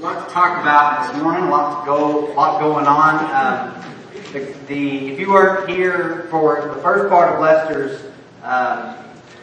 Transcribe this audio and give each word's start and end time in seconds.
a 0.00 0.02
lot 0.02 0.26
to 0.26 0.32
talk 0.32 0.58
about 0.62 1.12
this 1.12 1.22
morning. 1.22 1.44
A 1.44 1.50
lot 1.50 1.80
to 1.80 1.86
go, 1.86 2.32
a 2.32 2.34
lot 2.34 2.58
going 2.58 2.86
on. 2.86 3.16
Um, 3.34 3.84
the, 4.32 4.40
the, 4.66 5.12
if 5.12 5.20
you 5.20 5.30
weren't 5.30 5.68
here 5.68 6.26
for 6.30 6.72
the 6.74 6.80
first 6.80 7.10
part 7.10 7.34
of 7.34 7.40
Lester's 7.40 8.10
uh, 8.42 8.96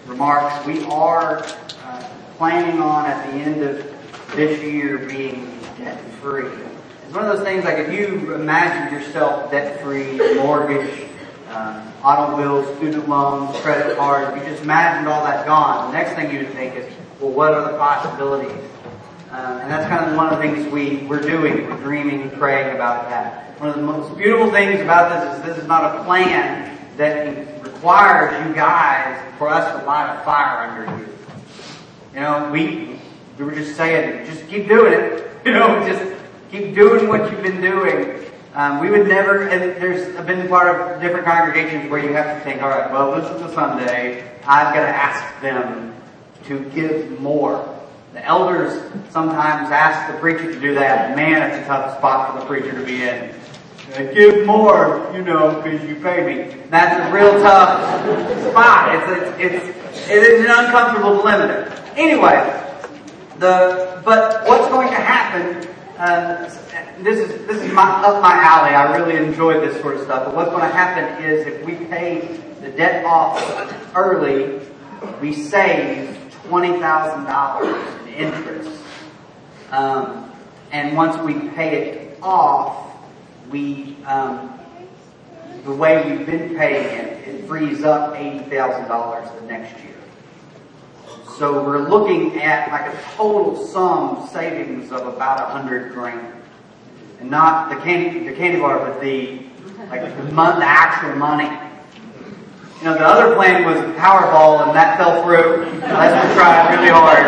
remarks, 0.07 0.65
we 0.65 0.83
are 0.85 1.43
uh, 1.83 2.09
planning 2.37 2.81
on 2.81 3.05
at 3.05 3.27
the 3.27 3.37
end 3.37 3.61
of 3.61 4.35
this 4.35 4.59
year 4.63 4.97
being 4.97 5.59
debt 5.77 6.03
free. 6.21 6.47
It's 6.47 7.13
one 7.13 7.23
of 7.23 7.37
those 7.37 7.45
things 7.45 7.63
like 7.63 7.77
if 7.77 7.93
you 7.93 8.33
imagine 8.33 8.91
yourself 8.91 9.51
debt 9.51 9.79
free, 9.83 10.17
mortgage, 10.37 11.07
uh, 11.49 11.85
automobiles, 12.01 12.75
student 12.77 13.07
loans, 13.07 13.55
credit 13.57 13.95
cards, 13.95 14.35
if 14.35 14.43
you 14.43 14.49
just 14.49 14.63
imagined 14.63 15.07
all 15.07 15.23
that 15.23 15.45
gone, 15.45 15.91
the 15.91 15.97
next 15.99 16.15
thing 16.15 16.31
you 16.33 16.39
would 16.39 16.53
think 16.55 16.75
is, 16.75 16.91
well, 17.21 17.29
what 17.29 17.53
are 17.53 17.71
the 17.71 17.77
possibilities? 17.77 18.67
Uh, 19.37 19.59
and 19.61 19.69
that's 19.69 19.87
kind 19.87 20.09
of 20.09 20.17
one 20.17 20.33
of 20.33 20.39
the 20.39 20.43
things 20.43 20.67
we, 20.73 21.05
we're 21.05 21.21
doing. 21.21 21.69
We're 21.69 21.77
dreaming, 21.77 22.31
praying 22.31 22.73
about 22.73 23.07
that. 23.07 23.59
One 23.59 23.69
of 23.69 23.75
the 23.75 23.83
most 23.83 24.17
beautiful 24.17 24.49
things 24.49 24.81
about 24.81 25.11
this 25.11 25.37
is 25.37 25.45
this 25.45 25.57
is 25.59 25.67
not 25.67 25.95
a 25.95 26.03
plan 26.05 26.75
that 26.97 27.63
requires 27.63 28.47
you 28.47 28.55
guys 28.55 29.21
for 29.37 29.47
us 29.47 29.79
to 29.79 29.85
light 29.85 30.11
a 30.19 30.25
fire 30.25 30.67
under 30.67 31.03
you. 31.03 31.09
You 32.15 32.19
know, 32.21 32.49
we, 32.51 32.99
we 33.37 33.45
were 33.45 33.53
just 33.53 33.77
saying, 33.77 34.25
just 34.25 34.47
keep 34.47 34.67
doing 34.67 34.93
it. 34.93 35.23
You 35.45 35.53
know, 35.53 35.87
just 35.87 36.03
keep 36.51 36.73
doing 36.73 37.07
what 37.07 37.31
you've 37.31 37.43
been 37.43 37.61
doing. 37.61 38.25
Um, 38.53 38.79
we 38.81 38.89
would 38.89 39.07
never, 39.07 39.47
and 39.47 39.79
there's 39.81 40.13
been 40.25 40.49
part 40.49 40.75
of 40.75 40.99
different 40.99 41.25
congregations 41.25 41.89
where 41.89 42.03
you 42.03 42.11
have 42.11 42.37
to 42.37 42.43
think, 42.43 42.61
all 42.61 42.69
right, 42.69 42.91
well, 42.91 43.15
this 43.15 43.29
is 43.29 43.49
a 43.49 43.53
Sunday. 43.53 44.23
I've 44.41 44.73
got 44.73 44.81
to 44.81 44.89
ask 44.89 45.41
them 45.41 45.95
to 46.45 46.59
give 46.71 47.21
more. 47.21 47.76
The 48.13 48.25
elders 48.25 48.81
sometimes 49.11 49.69
ask 49.71 50.11
the 50.11 50.19
preacher 50.19 50.51
to 50.51 50.59
do 50.59 50.73
that. 50.75 51.15
Man, 51.15 51.51
it's 51.51 51.63
a 51.63 51.67
tough 51.67 51.97
spot 51.97 52.33
for 52.33 52.39
the 52.39 52.45
preacher 52.45 52.71
to 52.77 52.85
be 52.85 53.03
in. 53.03 53.33
Give 54.13 54.45
more, 54.45 55.09
you 55.13 55.23
know, 55.23 55.61
because 55.61 55.87
you 55.87 55.95
pay 55.95 56.25
me. 56.25 56.61
That's 56.69 57.07
a 57.07 57.13
real 57.13 57.31
tough 57.41 57.79
spot. 58.49 58.95
It's, 58.95 59.39
it's, 59.39 59.69
it's, 59.69 60.09
it 60.09 60.23
is 60.23 60.45
an 60.45 60.51
uncomfortable 60.51 61.19
limiter. 61.19 61.71
Anyway, 61.95 62.63
the, 63.39 64.01
but 64.03 64.47
what's 64.47 64.67
going 64.67 64.89
to 64.89 64.95
happen, 64.95 65.67
uh, 65.97 66.49
this 67.01 67.17
is, 67.19 67.47
this 67.47 67.61
is 67.63 67.71
my, 67.71 67.83
up 67.83 68.21
my 68.21 68.33
alley. 68.33 68.75
I 68.75 68.97
really 68.97 69.15
enjoy 69.15 69.59
this 69.61 69.79
sort 69.81 69.95
of 69.95 70.01
stuff. 70.01 70.25
But 70.25 70.35
what's 70.35 70.49
going 70.49 70.63
to 70.63 70.75
happen 70.75 71.23
is 71.23 71.47
if 71.47 71.65
we 71.65 71.75
pay 71.85 72.39
the 72.61 72.69
debt 72.69 73.05
off 73.05 73.39
early, 73.95 74.59
we 75.21 75.33
save 75.33 76.16
$20,000 76.47 78.07
in 78.07 78.13
interest. 78.13 78.81
Um, 79.71 80.31
and 80.71 80.95
once 80.95 81.17
we 81.23 81.49
pay 81.49 81.89
it 81.89 82.19
off, 82.21 82.93
we, 83.49 83.97
um, 84.05 84.57
the 85.63 85.71
way 85.71 86.09
we've 86.09 86.25
been 86.25 86.55
paying 86.55 86.99
it, 86.99 87.27
it 87.27 87.47
frees 87.47 87.83
up 87.83 88.15
$80,000 88.15 89.39
the 89.41 89.45
next 89.47 89.83
year. 89.83 89.93
So 91.37 91.63
we're 91.63 91.87
looking 91.87 92.41
at 92.41 92.71
like 92.71 92.93
a 92.93 92.97
total 93.15 93.63
sum 93.67 94.27
savings 94.31 94.91
of 94.91 95.05
about 95.05 95.39
a 95.39 95.45
hundred 95.45 95.93
grand. 95.93 96.33
And 97.19 97.29
not 97.29 97.69
the 97.69 97.75
candy, 97.75 98.27
the 98.27 98.35
candy 98.35 98.59
bar, 98.59 98.79
but 98.79 98.99
the, 99.01 99.41
like 99.89 100.01
the, 100.17 100.23
mon- 100.31 100.59
the 100.59 100.65
actual 100.65 101.15
money. 101.15 101.66
You 102.79 102.83
know, 102.85 102.93
the 102.93 103.05
other 103.05 103.33
plan 103.33 103.65
was 103.65 103.77
Powerball 103.97 104.67
and 104.67 104.75
that 104.75 104.97
fell 104.97 105.23
through. 105.23 105.65
Lester 105.81 106.33
tried 106.35 106.75
really 106.75 106.89
hard. 106.93 107.25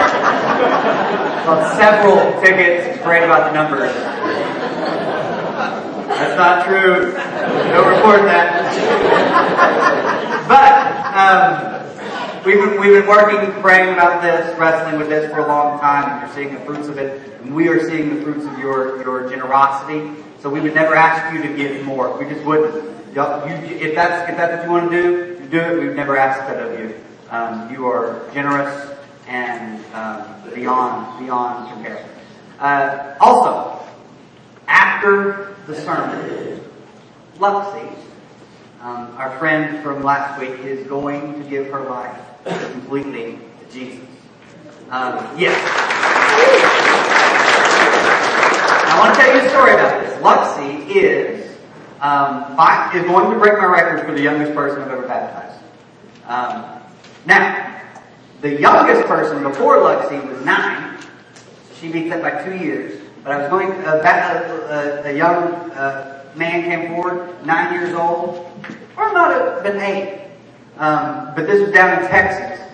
Well, 1.47 1.75
several 1.75 2.39
tickets, 2.39 3.01
prayed 3.01 3.23
about 3.23 3.49
the 3.49 3.53
numbers. 3.57 3.91
That's 6.05 6.37
not 6.37 6.65
true. 6.67 7.13
Don't 7.73 7.87
report 7.95 8.21
that. 8.29 8.69
But, 10.47 10.73
um, 11.17 12.45
we've 12.45 12.59
been, 12.59 12.79
we've 12.79 13.01
been 13.01 13.07
working, 13.07 13.51
praying 13.61 13.93
about 13.93 14.21
this, 14.21 14.55
wrestling 14.59 14.99
with 14.99 15.09
this 15.09 15.31
for 15.31 15.39
a 15.39 15.47
long 15.47 15.79
time, 15.79 16.11
and 16.11 16.21
you're 16.21 16.35
seeing 16.35 16.53
the 16.53 16.61
fruits 16.65 16.87
of 16.89 16.99
it. 16.99 17.41
And 17.41 17.55
we 17.55 17.69
are 17.69 17.89
seeing 17.89 18.15
the 18.15 18.21
fruits 18.21 18.45
of 18.45 18.59
your, 18.59 19.01
your 19.01 19.27
generosity. 19.27 20.13
So 20.41 20.49
we 20.51 20.59
would 20.61 20.75
never 20.75 20.93
ask 20.93 21.33
you 21.33 21.41
to 21.41 21.55
give 21.55 21.83
more. 21.85 22.15
We 22.19 22.25
just 22.31 22.45
wouldn't. 22.45 22.85
You, 23.15 23.23
if 23.23 23.95
that's, 23.95 24.29
if 24.29 24.37
that's 24.37 24.57
what 24.57 24.63
you 24.65 24.71
want 24.71 24.91
to 24.91 25.01
do, 25.01 25.28
do 25.49 25.59
it. 25.59 25.79
We've 25.79 25.95
never 25.95 26.17
asked 26.17 26.47
that 26.47 26.59
of 26.61 26.79
you. 26.79 26.95
Um, 27.29 27.71
you 27.71 27.87
are 27.87 28.29
generous 28.33 28.95
and 29.27 29.83
um, 29.93 30.25
beyond 30.53 31.19
beyond 31.23 31.71
compare. 31.71 32.05
Uh, 32.59 33.15
also, 33.19 33.85
after 34.67 35.55
the 35.67 35.75
sermon, 35.75 36.61
Luxie, 37.37 37.95
um, 38.81 39.15
our 39.17 39.37
friend 39.39 39.81
from 39.83 40.03
last 40.03 40.39
week, 40.39 40.59
is 40.59 40.85
going 40.87 41.41
to 41.41 41.49
give 41.49 41.67
her 41.67 41.81
life 41.89 42.19
completely 42.71 43.39
to 43.59 43.71
Jesus. 43.71 44.05
Um, 44.89 45.37
yes. 45.37 45.55
I 48.91 48.99
want 48.99 49.13
to 49.15 49.21
tell 49.21 49.35
you 49.35 49.45
a 49.45 49.49
story 49.49 49.73
about 49.73 50.01
this. 50.01 50.17
Luxie 50.21 50.89
is 50.95 51.48
um, 52.01 52.55
by, 52.55 52.91
is 52.95 53.03
going 53.03 53.31
to 53.31 53.37
break 53.37 53.57
my 53.57 53.65
record 53.65 54.05
for 54.05 54.13
the 54.13 54.21
youngest 54.21 54.53
person 54.53 54.81
I've 54.81 54.91
ever 54.91 55.07
baptized. 55.07 55.61
Um, 56.27 56.81
now, 57.25 57.81
the 58.41 58.59
youngest 58.59 59.05
person 59.07 59.43
before 59.43 59.77
Luxie 59.77 60.25
was 60.29 60.43
nine. 60.45 60.97
She 61.79 61.91
beats 61.91 62.09
that 62.09 62.21
by 62.21 62.43
two 62.43 62.63
years. 62.63 63.01
But 63.23 63.33
I 63.33 63.37
was 63.41 63.49
going, 63.49 63.71
uh, 63.85 64.01
back, 64.01 64.45
uh, 64.45 65.01
a 65.03 65.15
young 65.15 65.71
uh, 65.71 66.25
man 66.35 66.63
came 66.63 66.89
forward, 66.93 67.45
nine 67.45 67.73
years 67.73 67.93
old, 67.93 68.49
or 68.95 69.11
might 69.11 69.31
have 69.31 69.63
been 69.63 69.81
eight. 69.81 70.21
Um, 70.77 71.33
but 71.35 71.47
this 71.47 71.61
was 71.61 71.71
down 71.71 72.01
in 72.01 72.09
Texas. 72.09 72.65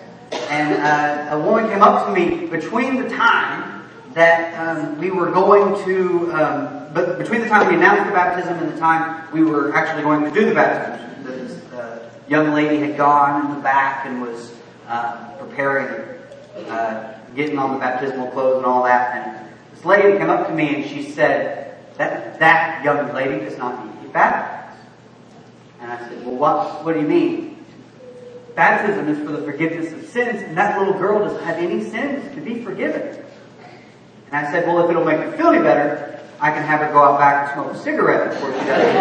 And 0.50 0.74
uh, 0.74 1.36
a 1.36 1.40
woman 1.40 1.68
came 1.68 1.82
up 1.82 2.06
to 2.06 2.12
me 2.12 2.46
between 2.46 3.02
the 3.02 3.08
time 3.08 3.75
that 4.16 4.58
um, 4.58 4.98
we 4.98 5.10
were 5.10 5.30
going 5.30 5.84
to 5.84 6.32
um, 6.32 6.86
but 6.94 7.18
between 7.18 7.42
the 7.42 7.48
time 7.48 7.68
we 7.68 7.74
announced 7.74 8.06
the 8.06 8.12
baptism 8.12 8.56
and 8.56 8.72
the 8.72 8.78
time 8.78 9.30
we 9.30 9.42
were 9.42 9.74
actually 9.74 10.02
going 10.02 10.24
to 10.24 10.30
do 10.30 10.46
the 10.46 10.54
baptism, 10.54 11.60
the 11.70 12.00
young 12.26 12.54
lady 12.54 12.78
had 12.78 12.96
gone 12.96 13.44
in 13.44 13.54
the 13.54 13.60
back 13.60 14.06
and 14.06 14.22
was 14.22 14.54
uh, 14.88 15.32
preparing, 15.38 16.18
uh, 16.66 17.18
getting 17.34 17.58
on 17.58 17.74
the 17.74 17.78
baptismal 17.78 18.28
clothes 18.28 18.56
and 18.56 18.64
all 18.64 18.84
that. 18.84 19.16
And 19.16 19.50
this 19.74 19.84
lady 19.84 20.16
came 20.16 20.30
up 20.30 20.48
to 20.48 20.54
me 20.54 20.76
and 20.76 20.90
she 20.90 21.10
said, 21.10 21.76
"That 21.98 22.38
that 22.38 22.82
young 22.82 23.12
lady 23.12 23.44
does 23.44 23.58
not 23.58 23.84
need 23.84 23.92
to 24.00 24.06
be 24.06 24.08
baptized." 24.14 24.78
And 25.82 25.92
I 25.92 25.98
said, 26.08 26.24
"Well, 26.24 26.36
what 26.36 26.86
what 26.86 26.94
do 26.94 27.02
you 27.02 27.06
mean?" 27.06 27.62
Baptism 28.54 29.08
is 29.10 29.18
for 29.18 29.32
the 29.32 29.42
forgiveness 29.42 29.92
of 29.92 30.08
sins, 30.08 30.40
and 30.40 30.56
that 30.56 30.78
little 30.78 30.94
girl 30.94 31.18
doesn't 31.18 31.44
have 31.44 31.58
any 31.58 31.84
sins 31.84 32.34
to 32.34 32.40
be 32.40 32.64
forgiven. 32.64 33.25
And 34.36 34.46
I 34.46 34.50
said, 34.50 34.66
well, 34.66 34.84
if 34.84 34.90
it'll 34.90 35.02
make 35.02 35.18
you 35.18 35.32
feel 35.32 35.46
any 35.46 35.62
better, 35.62 36.20
I 36.40 36.50
can 36.50 36.62
have 36.62 36.80
her 36.80 36.92
go 36.92 37.02
out 37.02 37.18
back 37.18 37.48
and 37.48 37.54
smoke 37.54 37.72
a 37.74 37.78
cigarette 37.78 38.34
before 38.34 38.52
she 38.52 38.66
does 38.66 38.92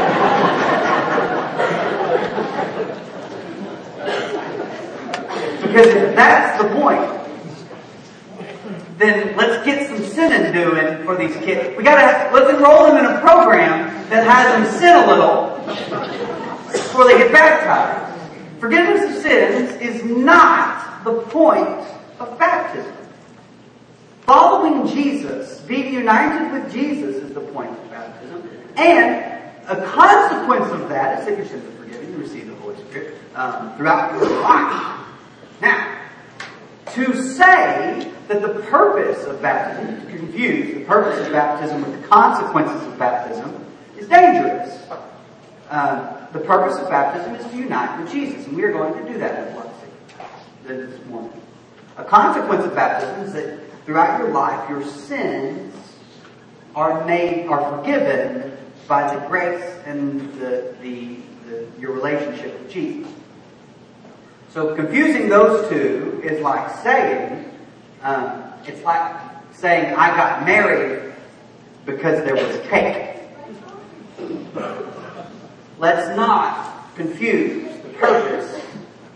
because 5.61 5.87
if 5.87 6.15
that's 6.15 6.61
the 6.61 6.69
point, 6.69 7.01
then 8.97 9.35
let's 9.35 9.65
get 9.65 9.89
some 9.89 10.01
sinning 10.05 10.53
doing 10.53 11.03
for 11.03 11.17
these 11.17 11.35
kids. 11.43 11.75
We 11.77 11.83
gotta, 11.83 12.33
let's 12.33 12.57
enroll 12.57 12.85
them 12.85 13.03
in 13.03 13.05
a 13.05 13.19
program 13.19 14.09
that 14.09 14.25
has 14.25 14.71
them 14.71 14.79
sin 14.79 14.95
a 14.95 15.05
little 15.05 15.57
before 16.71 17.03
they 17.07 17.17
get 17.17 17.33
baptized. 17.33 18.21
Forgiveness 18.61 19.17
of 19.17 19.21
sins 19.21 19.81
is 19.81 20.01
not 20.05 21.03
the 21.03 21.19
point 21.23 21.85
of 22.21 22.39
baptism. 22.39 23.04
Following 24.25 24.87
Jesus, 24.87 25.61
being 25.61 25.93
united 25.93 26.51
with 26.51 26.73
Jesus 26.73 27.15
is 27.15 27.33
the 27.33 27.41
point 27.41 27.69
of 27.69 27.91
baptism. 27.91 28.49
And 28.75 29.23
a 29.67 29.85
consequence 29.85 30.71
of 30.71 30.89
that 30.89 31.19
is 31.19 31.25
that 31.27 31.37
your 31.37 31.45
sins 31.45 31.63
are 31.63 31.83
forgiven, 31.83 32.11
you 32.11 32.17
receive 32.17 32.47
the 32.47 32.55
Holy 32.55 32.75
Spirit 32.85 33.15
um, 33.35 33.75
throughout 33.77 34.13
your 34.13 34.41
life. 34.41 35.07
Now, 35.61 36.01
to 36.93 37.21
say 37.21 38.11
that 38.27 38.41
the 38.41 38.61
purpose 38.63 39.25
of 39.25 39.43
baptism, 39.43 40.07
to 40.11 40.17
confuse 40.17 40.73
the 40.73 40.85
purpose 40.85 41.23
of 41.25 41.31
baptism 41.31 41.83
with 41.83 42.01
the 42.01 42.07
consequences 42.07 42.81
of 42.87 42.97
baptism, 42.97 43.63
is 43.95 44.07
dangerous. 44.07 44.81
Um, 45.69 46.07
the 46.33 46.39
purpose 46.39 46.79
of 46.79 46.89
baptism 46.89 47.35
is 47.35 47.45
to 47.51 47.57
unite 47.57 48.01
with 48.01 48.11
Jesus, 48.11 48.47
and 48.47 48.57
we 48.57 48.63
are 48.63 48.71
going 48.71 49.05
to 49.05 49.13
do 49.13 49.19
that 49.19 49.55
with 49.55 49.65
Lexi 49.65 50.89
this 50.89 51.05
morning. 51.05 51.41
A 51.97 52.03
consequence 52.03 52.65
of 52.65 52.73
baptism 52.73 53.21
is 53.21 53.33
that 53.33 53.64
throughout 53.85 54.19
your 54.19 54.31
life, 54.31 54.69
your 54.69 54.83
sins 54.83 55.73
are 56.75 57.05
made, 57.05 57.47
are 57.47 57.77
forgiven 57.77 58.57
by 58.87 59.13
the 59.13 59.25
grace 59.27 59.63
and 59.85 60.33
the, 60.39 60.75
the, 60.81 61.17
the 61.47 61.67
your 61.79 61.91
relationship 61.91 62.59
with 62.59 62.69
Jesus. 62.69 63.11
So 64.49 64.75
confusing 64.75 65.29
those 65.29 65.69
two 65.69 66.21
is 66.23 66.41
like 66.41 66.77
saying, 66.77 67.51
um, 68.01 68.43
it's 68.65 68.81
like 68.83 69.15
saying 69.53 69.93
I 69.95 70.15
got 70.15 70.45
married 70.45 71.13
because 71.85 72.23
there 72.23 72.35
was 72.35 72.67
cake. 72.67 73.19
Let's 75.77 76.15
not 76.15 76.95
confuse 76.95 77.81
the 77.81 77.89
purpose 77.89 78.61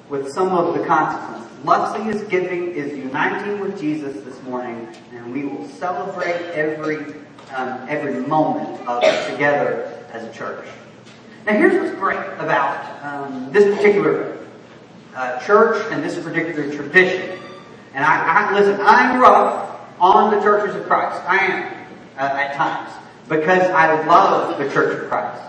with 0.09 0.29
some 0.31 0.49
of 0.49 0.77
the 0.77 0.85
consequences. 0.85 1.48
Luxing 1.63 2.07
is 2.13 2.23
giving, 2.23 2.71
is 2.71 2.97
uniting 2.97 3.59
with 3.59 3.79
Jesus 3.79 4.23
this 4.23 4.41
morning, 4.43 4.87
and 5.13 5.33
we 5.33 5.43
will 5.43 5.67
celebrate 5.67 6.35
every 6.53 7.13
um, 7.53 7.85
every 7.89 8.21
moment 8.21 8.87
of 8.87 9.03
it 9.03 9.31
together 9.31 10.05
as 10.13 10.23
a 10.23 10.31
church. 10.31 10.65
Now, 11.45 11.53
here's 11.53 11.73
what's 11.81 11.97
great 11.99 12.19
about 12.37 13.03
um, 13.03 13.51
this 13.51 13.75
particular 13.75 14.37
uh, 15.15 15.39
church 15.39 15.85
and 15.91 16.03
this 16.03 16.17
particular 16.23 16.73
tradition. 16.73 17.39
And 17.93 18.05
I, 18.05 18.51
I 18.51 18.53
listen. 18.53 18.79
I'm 18.81 19.19
rough 19.19 19.79
on 19.99 20.33
the 20.33 20.41
churches 20.41 20.75
of 20.75 20.85
Christ. 20.85 21.21
I 21.27 21.37
am 21.37 21.87
uh, 22.17 22.37
at 22.37 22.55
times 22.55 22.91
because 23.27 23.63
I 23.71 24.05
love 24.05 24.57
the 24.57 24.69
Church 24.69 24.97
of 24.97 25.09
Christ. 25.09 25.41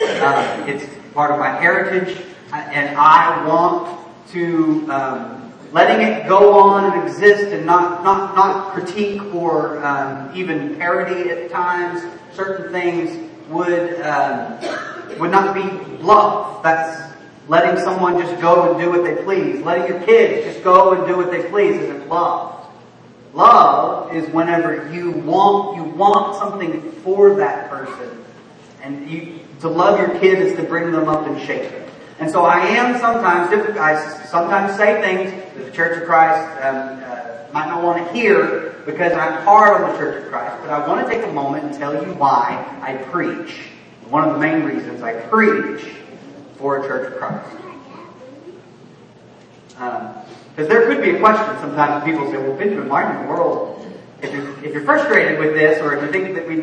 Uh, 0.00 0.64
it's 0.66 0.86
part 1.12 1.30
of 1.30 1.38
my 1.38 1.50
heritage, 1.60 2.16
and 2.52 2.96
I 2.96 3.46
want 3.46 4.00
to 4.30 4.90
um, 4.90 5.39
letting 5.72 6.06
it 6.06 6.28
go 6.28 6.58
on 6.58 6.92
and 6.92 7.08
exist 7.08 7.52
and 7.52 7.64
not 7.64 8.02
not 8.02 8.34
not 8.34 8.72
critique 8.72 9.22
or 9.34 9.84
um, 9.84 10.30
even 10.34 10.76
parody 10.76 11.30
at 11.30 11.50
times 11.50 12.02
certain 12.34 12.72
things 12.72 13.30
would 13.48 14.00
um, 14.02 14.58
would 15.18 15.30
not 15.30 15.54
be 15.54 15.62
love. 16.02 16.62
That's 16.62 17.14
letting 17.48 17.82
someone 17.82 18.18
just 18.18 18.40
go 18.40 18.70
and 18.70 18.80
do 18.80 18.90
what 18.90 19.04
they 19.04 19.22
please. 19.22 19.60
Letting 19.62 19.88
your 19.88 20.04
kids 20.04 20.46
just 20.46 20.64
go 20.64 20.92
and 20.92 21.06
do 21.06 21.16
what 21.16 21.30
they 21.30 21.48
please 21.48 21.76
isn't 21.76 22.08
love. 22.08 22.66
Love 23.32 24.14
is 24.14 24.28
whenever 24.30 24.92
you 24.92 25.12
want 25.12 25.76
you 25.76 25.84
want 25.84 26.36
something 26.36 26.90
for 27.02 27.36
that 27.36 27.70
person, 27.70 28.24
and 28.82 29.08
you 29.08 29.40
to 29.60 29.68
love 29.68 29.98
your 30.00 30.18
kid 30.18 30.38
is 30.38 30.56
to 30.56 30.64
bring 30.64 30.90
them 30.90 31.08
up 31.08 31.26
and 31.26 31.40
shape 31.42 31.70
them. 31.70 31.89
And 32.20 32.30
so 32.30 32.44
I 32.44 32.60
am 32.60 33.00
sometimes 33.00 33.48
difficult. 33.48 33.78
I 33.78 34.26
sometimes 34.26 34.76
say 34.76 35.00
things 35.00 35.32
that 35.54 35.64
the 35.64 35.70
Church 35.70 36.02
of 36.02 36.06
Christ 36.06 36.62
um, 36.62 37.02
uh, 37.02 37.50
might 37.50 37.66
not 37.66 37.82
want 37.82 38.06
to 38.06 38.12
hear 38.12 38.74
because 38.84 39.12
I'm 39.14 39.42
part 39.44 39.80
of 39.80 39.90
the 39.90 39.98
Church 39.98 40.24
of 40.24 40.30
Christ. 40.30 40.58
But 40.60 40.68
I 40.70 40.86
want 40.86 41.06
to 41.06 41.12
take 41.12 41.24
a 41.24 41.32
moment 41.32 41.64
and 41.64 41.74
tell 41.74 41.94
you 41.94 42.12
why 42.14 42.78
I 42.82 42.96
preach. 43.10 43.54
One 44.10 44.28
of 44.28 44.34
the 44.34 44.38
main 44.38 44.64
reasons 44.64 45.02
I 45.02 45.14
preach 45.14 45.86
for 46.58 46.84
a 46.84 46.86
Church 46.86 47.10
of 47.10 47.18
Christ. 47.18 47.56
Um, 49.78 50.14
because 50.50 50.68
there 50.68 50.86
could 50.88 51.02
be 51.02 51.16
a 51.16 51.20
question 51.20 51.56
sometimes 51.58 52.04
people 52.04 52.30
say, 52.30 52.36
well, 52.36 52.54
Benjamin, 52.54 52.90
why 52.90 53.10
in 53.10 53.22
the 53.22 53.32
world, 53.32 53.86
if 54.20 54.30
you're, 54.30 54.64
if 54.64 54.74
you're 54.74 54.84
frustrated 54.84 55.38
with 55.38 55.54
this, 55.54 55.80
or 55.80 55.96
if 55.96 56.02
you 56.02 56.12
think 56.12 56.34
that 56.34 56.46
we, 56.46 56.60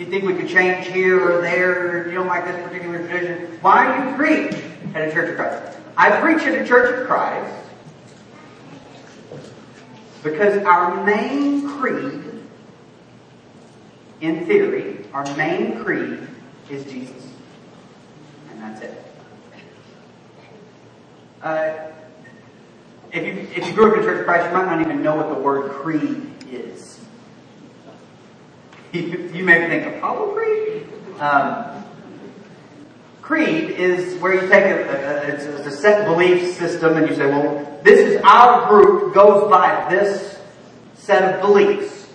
you 0.00 0.06
think 0.06 0.24
we 0.24 0.34
could 0.34 0.48
change 0.48 0.86
here 0.86 1.20
or 1.20 1.42
there, 1.42 2.08
you 2.08 2.14
don't 2.14 2.26
like 2.26 2.46
this 2.46 2.56
particular 2.66 3.06
tradition, 3.06 3.58
why 3.60 3.84
do 3.96 4.10
you 4.10 4.16
preach 4.16 4.64
at 4.94 5.08
a 5.08 5.12
Church 5.12 5.30
of 5.30 5.36
Christ? 5.36 5.78
I 5.96 6.20
preach 6.20 6.42
at 6.42 6.60
a 6.60 6.66
Church 6.66 7.00
of 7.00 7.06
Christ 7.06 7.54
because 10.22 10.62
our 10.64 11.04
main 11.04 11.68
creed, 11.68 12.24
in 14.22 14.46
theory, 14.46 15.04
our 15.12 15.24
main 15.36 15.82
creed 15.82 16.26
is 16.70 16.84
Jesus. 16.84 17.28
And 18.50 18.62
that's 18.62 18.80
it. 18.80 19.04
Uh, 21.42 21.72
if 23.12 23.26
you, 23.26 23.48
if 23.54 23.66
you 23.66 23.74
grew 23.74 23.90
up 23.90 23.96
in 23.98 24.02
a 24.02 24.06
Church 24.06 24.20
of 24.20 24.24
Christ, 24.24 24.46
you 24.46 24.52
might 24.52 24.64
not 24.64 24.80
even 24.80 25.02
know 25.02 25.16
what 25.16 25.28
the 25.28 25.40
word 25.40 25.70
creed 25.72 26.22
is. 26.50 26.99
You, 28.92 29.44
may 29.44 29.68
think 29.68 29.96
Apollo 29.96 30.34
Creed? 30.34 30.86
Um, 31.20 31.84
creed 33.22 33.70
is 33.70 34.20
where 34.20 34.34
you 34.34 34.48
take 34.48 34.64
a, 34.64 34.88
a, 34.88 35.26
it's 35.28 35.44
a 35.44 35.70
set 35.70 36.06
belief 36.06 36.56
system 36.56 36.96
and 36.96 37.08
you 37.08 37.14
say, 37.14 37.26
well, 37.26 37.80
this 37.84 38.00
is 38.00 38.20
our 38.24 38.68
group 38.68 39.14
goes 39.14 39.48
by 39.48 39.86
this 39.88 40.40
set 40.94 41.34
of 41.34 41.40
beliefs. 41.40 42.08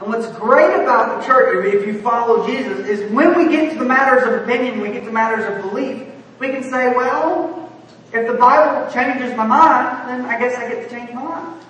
And 0.00 0.08
what's 0.08 0.26
great 0.38 0.74
about 0.82 1.20
the 1.20 1.26
church, 1.26 1.64
if 1.72 1.86
you 1.86 2.00
follow 2.02 2.46
Jesus, 2.46 2.86
is 2.86 3.10
when 3.12 3.36
we 3.36 3.48
get 3.48 3.72
to 3.72 3.78
the 3.78 3.84
matters 3.84 4.26
of 4.26 4.42
opinion, 4.42 4.80
we 4.80 4.90
get 4.90 5.04
to 5.04 5.12
matters 5.12 5.44
of 5.44 5.70
belief, 5.70 6.06
we 6.38 6.48
can 6.48 6.62
say, 6.62 6.88
well, 6.88 7.72
if 8.12 8.26
the 8.26 8.34
Bible 8.34 8.92
changes 8.92 9.36
my 9.36 9.46
mind, 9.46 10.08
then 10.08 10.26
I 10.26 10.38
guess 10.38 10.56
I 10.56 10.68
get 10.68 10.88
to 10.88 10.94
change 10.94 11.12
my 11.12 11.22
mind. 11.22 11.62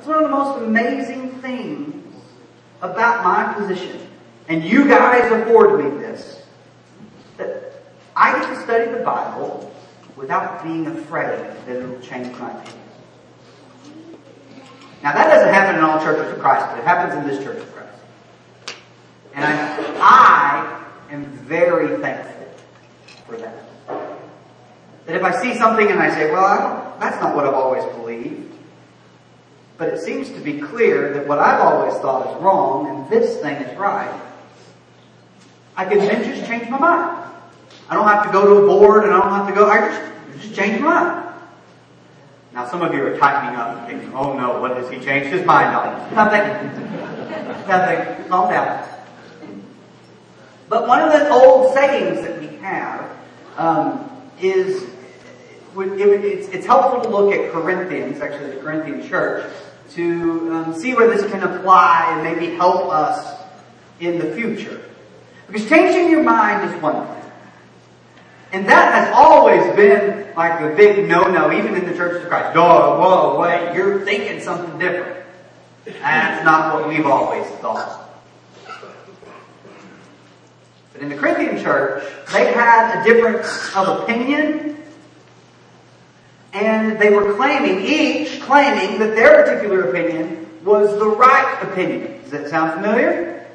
That's 0.00 0.08
one 0.08 0.24
of 0.24 0.30
the 0.30 0.34
most 0.34 0.62
amazing 0.62 1.28
things 1.42 2.14
about 2.80 3.22
my 3.22 3.52
position. 3.52 4.00
And 4.48 4.64
you 4.64 4.88
guys 4.88 5.30
afford 5.30 5.84
me 5.84 5.90
this. 5.98 6.42
That 7.36 7.74
I 8.16 8.32
get 8.32 8.48
to 8.48 8.62
study 8.62 8.90
the 8.90 9.04
Bible 9.04 9.70
without 10.16 10.64
being 10.64 10.86
afraid 10.86 11.38
that 11.38 11.68
it 11.68 11.86
will 11.86 12.00
change 12.00 12.34
my 12.38 12.50
opinion. 12.50 12.80
Now 15.02 15.12
that 15.12 15.28
doesn't 15.28 15.52
happen 15.52 15.76
in 15.76 15.84
all 15.84 16.00
churches 16.00 16.32
of 16.32 16.38
Christ, 16.38 16.64
but 16.70 16.78
it 16.78 16.84
happens 16.84 17.20
in 17.20 17.28
this 17.28 17.44
church 17.44 17.58
of 17.58 17.70
Christ. 17.74 18.02
And 19.34 19.44
I, 19.44 19.98
I 20.00 21.12
am 21.12 21.26
very 21.26 22.00
thankful 22.00 22.48
for 23.26 23.36
that. 23.36 23.54
That 25.04 25.16
if 25.16 25.22
I 25.22 25.42
see 25.42 25.58
something 25.58 25.90
and 25.90 26.00
I 26.00 26.08
say, 26.08 26.32
well, 26.32 26.96
that's 26.98 27.20
not 27.20 27.36
what 27.36 27.44
I've 27.44 27.52
always 27.52 27.84
believed, 27.96 28.49
but 29.80 29.88
it 29.88 29.98
seems 29.98 30.28
to 30.28 30.38
be 30.40 30.60
clear 30.60 31.14
that 31.14 31.26
what 31.26 31.38
I've 31.38 31.62
always 31.62 31.94
thought 32.02 32.28
is 32.28 32.42
wrong 32.42 32.86
and 32.86 33.08
this 33.08 33.40
thing 33.40 33.56
is 33.56 33.78
right, 33.78 34.20
I 35.74 35.86
can 35.86 36.00
then 36.00 36.22
just 36.22 36.46
change 36.46 36.68
my 36.68 36.78
mind. 36.78 37.30
I 37.88 37.94
don't 37.94 38.06
have 38.06 38.26
to 38.26 38.30
go 38.30 38.44
to 38.44 38.62
a 38.62 38.66
board 38.66 39.04
and 39.04 39.14
I 39.14 39.20
don't 39.20 39.32
have 39.32 39.48
to 39.48 39.54
go, 39.54 39.70
I 39.70 39.88
just, 39.88 40.42
just 40.42 40.54
change 40.54 40.82
my 40.82 40.86
mind. 40.86 41.34
Now 42.52 42.68
some 42.68 42.82
of 42.82 42.92
you 42.92 43.06
are 43.06 43.16
tightening 43.16 43.58
up 43.58 43.78
and 43.78 43.86
thinking, 43.86 44.12
oh 44.12 44.38
no, 44.38 44.60
what 44.60 44.76
has 44.76 44.90
he 44.90 45.00
changed 45.00 45.30
his 45.30 45.46
mind 45.46 45.74
on? 45.74 46.14
Nothing. 46.14 46.46
Nothing. 47.66 48.28
Calm 48.28 48.50
down. 48.50 48.86
But 50.68 50.88
one 50.88 51.00
of 51.00 51.10
the 51.10 51.30
old 51.30 51.72
sayings 51.72 52.20
that 52.20 52.38
we 52.38 52.48
have 52.58 53.16
um, 53.56 54.10
is 54.42 54.90
it's, 55.74 56.48
it's, 56.48 56.66
helpful 56.66 57.00
to 57.00 57.08
look 57.08 57.32
at 57.32 57.50
Corinthians, 57.50 58.20
actually 58.20 58.50
the 58.50 58.60
Corinthian 58.60 59.08
church, 59.08 59.50
to 59.90 60.52
um, 60.54 60.74
see 60.74 60.94
where 60.94 61.08
this 61.08 61.28
can 61.30 61.42
apply 61.42 62.12
and 62.12 62.22
maybe 62.22 62.54
help 62.56 62.92
us 62.92 63.40
in 63.98 64.18
the 64.18 64.34
future. 64.34 64.82
Because 65.46 65.68
changing 65.68 66.10
your 66.10 66.22
mind 66.22 66.70
is 66.70 66.82
one 66.82 67.06
thing. 67.06 67.30
And 68.52 68.68
that 68.68 68.94
has 68.94 69.14
always 69.14 69.62
been 69.76 70.34
like 70.34 70.60
the 70.60 70.74
big 70.76 71.08
no-no, 71.08 71.52
even 71.52 71.74
in 71.74 71.86
the 71.86 71.94
Church 71.94 72.22
of 72.22 72.28
Christ. 72.28 72.56
Oh, 72.56 72.98
whoa, 73.00 73.40
wait, 73.40 73.74
you're 73.74 74.04
thinking 74.04 74.40
something 74.40 74.78
different. 74.78 75.24
That's 75.84 76.44
not 76.44 76.74
what 76.74 76.88
we've 76.88 77.06
always 77.06 77.46
thought. 77.60 78.08
But 80.92 81.02
in 81.02 81.08
the 81.08 81.16
Corinthian 81.16 81.62
church, 81.62 82.04
they 82.32 82.52
had 82.52 83.00
a 83.00 83.04
difference 83.04 83.74
of 83.74 84.00
opinion 84.02 84.79
and 86.52 86.98
they 86.98 87.10
were 87.10 87.34
claiming, 87.34 87.84
each 87.84 88.40
claiming 88.40 88.98
that 88.98 89.14
their 89.14 89.44
particular 89.44 89.90
opinion 89.90 90.48
was 90.64 90.98
the 90.98 91.06
right 91.06 91.58
opinion. 91.62 92.20
Does 92.22 92.30
that 92.32 92.48
sound 92.48 92.72
familiar? 92.72 93.46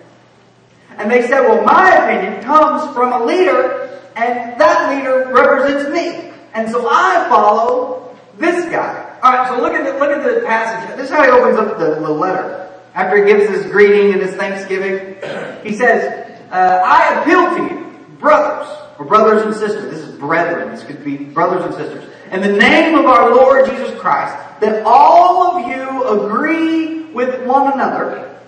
And 0.98 1.12
they 1.12 1.28
said, 1.28 1.42
well, 1.42 1.64
my 1.64 1.94
opinion 1.94 2.42
comes 2.44 2.94
from 2.94 3.12
a 3.12 3.26
leader, 3.26 4.02
and 4.16 4.60
that 4.60 4.96
leader 4.96 5.30
represents 5.34 5.90
me. 5.92 6.32
And 6.54 6.70
so 6.72 6.88
I 6.90 7.28
follow 7.28 8.18
this 8.38 8.66
guy. 8.72 9.02
Alright, 9.22 9.50
so 9.50 9.62
look 9.62 9.74
at 9.74 9.84
the, 9.84 10.00
look 10.00 10.10
at 10.10 10.24
the 10.24 10.46
passage. 10.46 10.96
This 10.96 11.10
is 11.10 11.12
how 11.12 11.24
he 11.24 11.30
opens 11.30 11.58
up 11.58 11.78
the, 11.78 11.96
the 11.96 12.10
letter. 12.10 12.62
After 12.94 13.18
he 13.18 13.26
gives 13.26 13.50
his 13.50 13.70
greeting 13.70 14.14
and 14.14 14.22
his 14.22 14.36
thanksgiving, 14.36 15.16
he 15.64 15.76
says, 15.76 16.40
uh, 16.50 16.82
I 16.86 17.22
appeal 17.22 17.58
to 17.58 17.74
you, 17.74 18.08
brothers, 18.20 18.74
or 18.98 19.06
brothers 19.06 19.42
and 19.42 19.54
sisters. 19.54 19.92
This 19.92 20.00
is 20.00 20.18
brethren. 20.18 20.70
This 20.70 20.86
could 20.86 21.04
be 21.04 21.18
brothers 21.18 21.66
and 21.66 21.74
sisters 21.74 22.15
in 22.32 22.42
the 22.42 22.52
name 22.52 22.96
of 22.96 23.06
our 23.06 23.34
Lord 23.34 23.66
Jesus 23.70 23.98
Christ, 24.00 24.36
that 24.62 24.84
all 24.86 25.58
of 25.58 25.68
you 25.68 26.04
agree 26.08 27.04
with 27.06 27.46
one 27.46 27.74
another, 27.74 28.40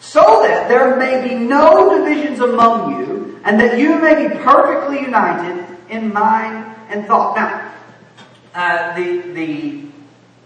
so 0.00 0.42
that 0.42 0.68
there 0.68 0.96
may 0.96 1.28
be 1.28 1.34
no 1.34 1.98
divisions 1.98 2.40
among 2.40 2.98
you, 2.98 3.40
and 3.44 3.60
that 3.60 3.78
you 3.78 3.98
may 3.98 4.28
be 4.28 4.34
perfectly 4.36 5.00
united 5.00 5.66
in 5.88 6.12
mind 6.12 6.74
and 6.88 7.06
thought. 7.06 7.36
Now, 7.36 7.74
uh, 8.54 8.94
the 8.96 9.20
the 9.32 9.84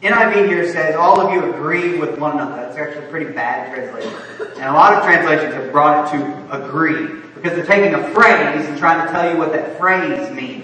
NIV 0.02 0.48
here 0.48 0.72
says 0.72 0.96
all 0.96 1.20
of 1.20 1.32
you 1.32 1.52
agree 1.52 1.98
with 1.98 2.18
one 2.18 2.32
another. 2.32 2.56
That's 2.56 2.76
actually 2.76 3.06
a 3.06 3.08
pretty 3.08 3.32
bad 3.32 3.72
translation, 3.72 4.12
and 4.56 4.64
a 4.64 4.72
lot 4.72 4.94
of 4.94 5.04
translations 5.04 5.54
have 5.54 5.70
brought 5.72 6.12
it 6.12 6.18
to 6.18 6.64
agree 6.64 7.20
because 7.34 7.52
they're 7.52 7.66
taking 7.66 7.94
a 7.94 8.10
phrase 8.10 8.66
and 8.66 8.78
trying 8.78 9.06
to 9.06 9.12
tell 9.12 9.30
you 9.30 9.36
what 9.36 9.52
that 9.52 9.78
phrase 9.78 10.30
means 10.30 10.61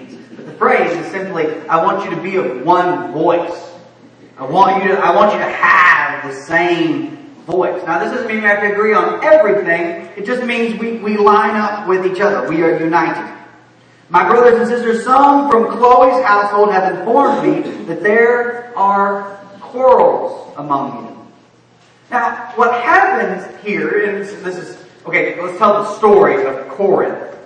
phrase 0.59 0.91
is 0.97 1.11
simply, 1.11 1.47
I 1.69 1.83
want 1.83 2.05
you 2.05 2.15
to 2.15 2.23
be 2.23 2.37
of 2.37 2.65
one 2.65 3.13
voice. 3.13 3.73
I 4.37 4.45
want 4.45 4.83
you 4.83 4.91
to, 4.91 4.99
I 4.99 5.15
want 5.15 5.33
you 5.33 5.39
to 5.39 5.51
have 5.51 6.31
the 6.31 6.35
same 6.43 7.17
voice. 7.47 7.83
Now 7.85 7.99
this 7.99 8.13
doesn't 8.13 8.29
mean 8.29 8.43
we 8.43 8.43
have 8.43 8.61
to 8.61 8.73
agree 8.73 8.93
on 8.93 9.25
everything. 9.25 10.11
It 10.17 10.27
just 10.27 10.45
means 10.45 10.79
we, 10.79 10.99
we 10.99 11.17
line 11.17 11.57
up 11.57 11.89
with 11.89 12.07
each 12.07 12.21
other. 12.21 12.49
We 12.49 12.63
are 12.63 12.79
united. 12.79 13.37
My 14.11 14.27
brothers 14.27 14.59
and 14.59 14.69
sisters, 14.69 15.05
some 15.05 15.51
from 15.51 15.77
Chloe's 15.77 16.25
household 16.25 16.73
have 16.73 16.99
informed 16.99 17.47
me 17.47 17.85
that 17.85 18.03
there 18.03 18.77
are 18.77 19.37
quarrels 19.61 20.55
among 20.57 21.05
you. 21.05 21.27
Now, 22.11 22.53
what 22.57 22.73
happens 22.83 23.63
here, 23.63 24.09
and 24.09 24.25
this 24.25 24.57
is, 24.57 24.83
okay, 25.05 25.41
let's 25.43 25.59
tell 25.59 25.83
the 25.83 25.95
story 25.97 26.47
of 26.47 26.69
Corinth. 26.69 27.37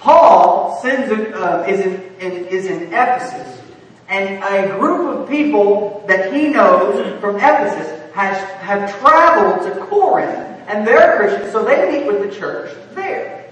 Paul 0.00 0.80
sends, 0.80 1.12
uh, 1.12 1.64
is, 1.68 1.80
in, 1.80 1.92
in, 2.20 2.46
is 2.46 2.66
in 2.66 2.84
Ephesus, 2.84 3.60
and 4.08 4.42
a 4.42 4.78
group 4.78 5.14
of 5.14 5.28
people 5.28 6.02
that 6.08 6.32
he 6.32 6.48
knows 6.48 7.20
from 7.20 7.36
Ephesus 7.36 8.12
has, 8.14 8.38
have 8.60 8.98
traveled 8.98 9.66
to 9.66 9.78
Corinth, 9.86 10.38
and 10.68 10.86
they're 10.86 11.18
Christians, 11.18 11.52
so 11.52 11.64
they 11.64 11.98
meet 11.98 12.06
with 12.06 12.22
the 12.22 12.34
church 12.34 12.74
there. 12.94 13.46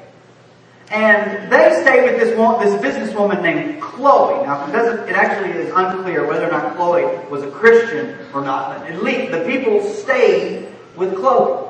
And 0.90 1.52
they 1.52 1.83
stay 1.83 2.11
with 2.11 2.19
this 2.19 2.37
one, 2.37 2.64
this 2.64 2.75
businesswoman 2.81 3.43
named 3.43 3.83
Chloe. 3.83 4.47
Now, 4.47 4.67
it 4.67 4.73
doesn't, 4.73 5.07
it 5.07 5.14
actually 5.14 5.50
is 5.61 5.71
unclear 5.75 6.26
whether 6.26 6.49
or 6.49 6.50
not 6.50 6.76
Chloe 6.76 7.05
was 7.28 7.43
a 7.43 7.50
Christian 7.50 8.17
or 8.33 8.40
not, 8.40 8.78
but 8.78 8.90
at 8.90 9.02
least 9.02 9.33
the 9.33 9.45
people 9.45 9.83
stayed 9.83 10.69
with 10.97 11.14
Chloe. 11.14 11.67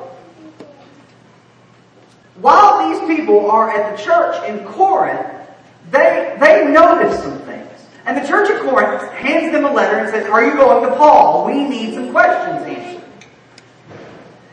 While 2.41 2.89
these 2.89 3.17
people 3.17 3.51
are 3.51 3.69
at 3.69 3.97
the 3.97 4.03
church 4.03 4.47
in 4.47 4.65
Corinth, 4.65 5.27
they, 5.91 6.37
they 6.39 6.71
notice 6.71 7.21
some 7.21 7.39
things. 7.39 7.67
And 8.05 8.17
the 8.17 8.27
church 8.27 8.49
of 8.49 8.61
Corinth 8.61 9.11
hands 9.13 9.51
them 9.51 9.65
a 9.65 9.71
letter 9.71 9.97
and 9.97 10.09
says, 10.09 10.25
are 10.27 10.45
you 10.45 10.53
going 10.53 10.89
to 10.89 10.95
Paul? 10.95 11.45
We 11.45 11.67
need 11.67 11.93
some 11.93 12.11
questions 12.11 12.65
answered. 12.65 13.03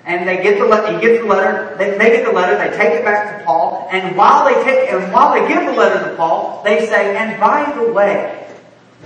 And 0.04 0.28
they 0.28 0.42
get 0.42 0.58
the 0.58 0.66
letter, 0.66 0.94
he 0.94 1.00
gets 1.00 1.22
the 1.22 1.28
letter, 1.28 1.76
they, 1.78 1.98
they 1.98 2.16
get 2.16 2.24
the 2.24 2.32
letter, 2.32 2.56
they 2.56 2.76
take 2.76 2.92
it 2.92 3.04
back 3.04 3.38
to 3.38 3.44
Paul, 3.44 3.88
and 3.90 4.16
while 4.16 4.44
they 4.44 4.62
take, 4.62 4.92
and 4.92 5.12
while 5.12 5.34
they 5.34 5.48
give 5.48 5.66
the 5.66 5.72
letter 5.72 6.08
to 6.08 6.16
Paul, 6.16 6.62
they 6.62 6.86
say, 6.86 7.16
and 7.16 7.40
by 7.40 7.72
the 7.72 7.92
way, 7.92 8.46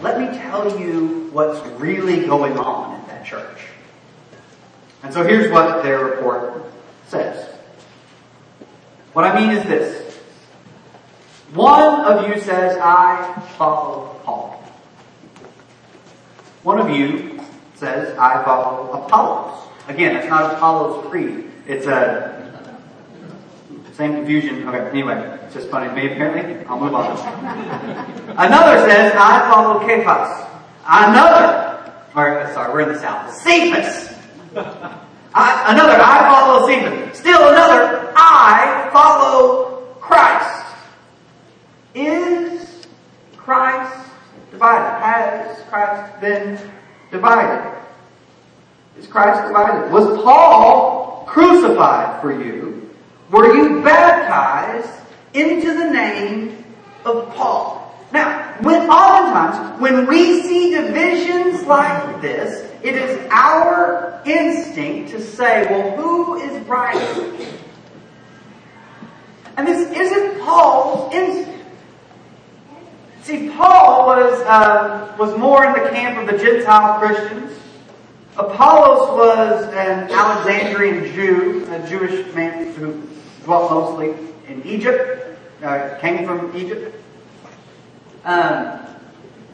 let 0.03 0.21
me 0.21 0.27
tell 0.39 0.79
you 0.79 1.31
what's 1.33 1.67
really 1.81 2.27
going 2.27 2.59
on 2.59 3.01
in 3.01 3.07
that 3.07 3.25
church. 3.25 3.61
And 5.03 5.13
so 5.15 5.25
here's 5.25 5.51
what 5.51 5.83
their 5.83 6.05
report 6.05 6.65
says. 7.09 7.50
What 9.12 9.25
I 9.25 9.40
mean 9.40 9.50
is 9.50 9.64
this. 9.64 10.17
One 11.52 12.05
of 12.05 12.29
you 12.29 12.40
says, 12.40 12.79
I 12.81 13.40
follow 13.59 14.21
Paul. 14.25 14.62
One 16.62 16.79
of 16.79 16.90
you 16.90 17.40
says, 17.75 18.17
I 18.19 18.45
follow 18.45 18.93
Apollos. 18.93 19.69
Again, 19.88 20.17
it's 20.17 20.29
not 20.29 20.55
Apollo's 20.55 21.07
creed. 21.11 21.50
It's 21.67 21.87
a 21.87 22.40
same 24.00 24.14
confusion. 24.14 24.67
Okay, 24.67 24.88
anyway, 24.90 25.38
it's 25.45 25.52
just 25.52 25.69
funny 25.69 25.88
to 25.88 25.95
me 25.95 26.07
apparently. 26.12 26.64
I'll 26.67 26.81
move 26.81 26.95
on. 26.95 27.19
Another 28.38 28.88
says, 28.88 29.12
I 29.14 29.50
follow 29.50 29.87
Cephas. 29.87 30.47
Another, 30.87 31.93
or 32.17 32.50
sorry, 32.55 32.73
we're 32.73 32.81
in 32.81 32.88
the 32.95 32.99
south. 32.99 33.35
Cephas. 33.37 34.14
I, 35.35 35.73
another, 35.73 36.00
I 36.00 36.31
follow 36.31 36.67
Cephas. 36.67 37.19
Still 37.19 37.49
another, 37.50 38.00
I 38.42 38.88
follow 38.90 39.82
Christ. 40.00 40.75
Is 41.94 42.87
Christ 43.37 44.09
divided? 44.50 45.04
Has 45.04 45.62
Christ 45.68 46.20
been 46.23 46.59
divided? 47.11 47.78
Is 48.99 49.06
Christ 49.06 49.47
divided? 49.47 49.92
Was 49.92 50.23
Paul 50.23 51.26
crucified 51.28 52.23
for 52.23 52.32
you? 52.32 52.90
Were 53.30 53.54
you 53.54 53.82
baptized 53.82 54.88
into 55.35 55.75
the 55.75 55.90
name 55.90 56.64
of 57.04 57.28
Paul? 57.35 57.94
Now, 58.11 58.56
when 58.62 58.88
oftentimes, 58.88 59.80
when 59.82 60.06
we 60.06 60.40
see 60.44 60.70
divisions 60.70 61.64
like 61.64 62.23
this, 62.23 62.66
it 62.82 62.94
is 62.94 63.28
our 63.30 64.23
instinct 64.25 65.11
to 65.11 65.20
say, 65.20 65.66
well, 65.68 65.94
who 65.99 66.40
is 66.40 66.66
right? 66.66 67.60
And 69.61 69.69
this 69.69 69.90
isn't 69.95 70.40
Paul's 70.40 71.12
instinct. 71.12 71.67
See, 73.21 73.50
Paul 73.50 74.07
was, 74.07 74.40
uh, 74.47 75.14
was 75.19 75.37
more 75.37 75.67
in 75.67 75.75
the 75.75 75.90
camp 75.90 76.17
of 76.17 76.26
the 76.26 76.43
Gentile 76.43 76.99
Christians. 76.99 77.59
Apollos 78.38 79.19
was 79.19 79.64
an 79.75 80.11
Alexandrian 80.11 81.12
Jew, 81.12 81.67
a 81.73 81.87
Jewish 81.87 82.35
man 82.35 82.73
who 82.73 83.07
dwelt 83.45 83.71
mostly 83.71 84.14
in 84.49 84.64
Egypt, 84.64 85.38
uh, 85.62 85.99
came 86.00 86.25
from 86.25 86.57
Egypt. 86.57 86.97
Um, 88.25 88.81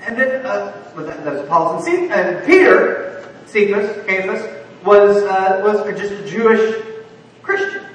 and 0.03 0.17
then, 0.17 0.47
uh, 0.47 0.73
that, 0.99 1.25
that 1.25 1.33
was 1.35 1.43
Apollos. 1.43 1.85
And, 1.89 2.13
and 2.13 2.47
Peter, 2.47 3.29
Cephas, 3.47 4.07
Cephas, 4.07 4.67
was, 4.85 5.25
uh, 5.25 5.63
was 5.65 5.99
just 5.99 6.13
a 6.13 6.29
Jewish 6.29 6.81
Christian. 7.43 7.86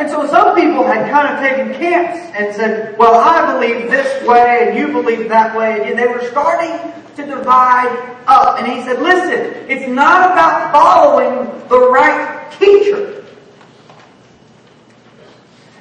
And 0.00 0.08
so 0.08 0.26
some 0.28 0.56
people 0.56 0.86
had 0.86 1.10
kind 1.10 1.28
of 1.28 1.40
taken 1.40 1.74
camps 1.74 2.34
and 2.34 2.56
said, 2.56 2.96
well, 2.96 3.16
I 3.16 3.52
believe 3.52 3.90
this 3.90 4.26
way 4.26 4.68
and 4.68 4.78
you 4.78 4.92
believe 4.92 5.28
that 5.28 5.54
way. 5.54 5.90
And 5.90 5.98
they 5.98 6.06
were 6.06 6.26
starting 6.30 6.90
to 7.16 7.26
divide 7.26 8.16
up. 8.26 8.58
And 8.58 8.66
he 8.66 8.82
said, 8.82 9.02
listen, 9.02 9.68
it's 9.68 9.86
not 9.86 10.32
about 10.32 10.72
following 10.72 11.68
the 11.68 11.90
right 11.90 12.50
teacher. 12.58 13.26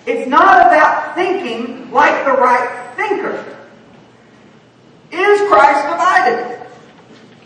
It's 0.06 0.28
not 0.28 0.68
about 0.68 1.16
thinking 1.16 1.90
like 1.90 2.26
the 2.26 2.34
right 2.34 2.94
thinker. 2.98 3.58
Is 5.14 5.48
Christ 5.48 5.88
divided? 5.88 6.68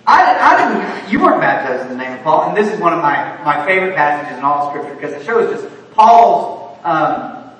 I, 0.07 0.39
I 0.39 0.57
didn't, 0.57 1.11
you 1.11 1.19
weren't 1.21 1.39
baptized 1.39 1.83
in 1.83 1.95
the 1.95 2.03
name 2.03 2.17
of 2.17 2.23
Paul, 2.23 2.49
and 2.49 2.57
this 2.57 2.73
is 2.73 2.79
one 2.79 2.93
of 2.93 3.01
my, 3.03 3.39
my 3.43 3.63
favorite 3.63 3.95
passages 3.95 4.39
in 4.39 4.43
all 4.43 4.71
scripture 4.71 4.95
because 4.95 5.13
it 5.13 5.23
shows 5.23 5.61
just 5.61 5.71
Paul's, 5.91 6.62
um, 6.83 7.51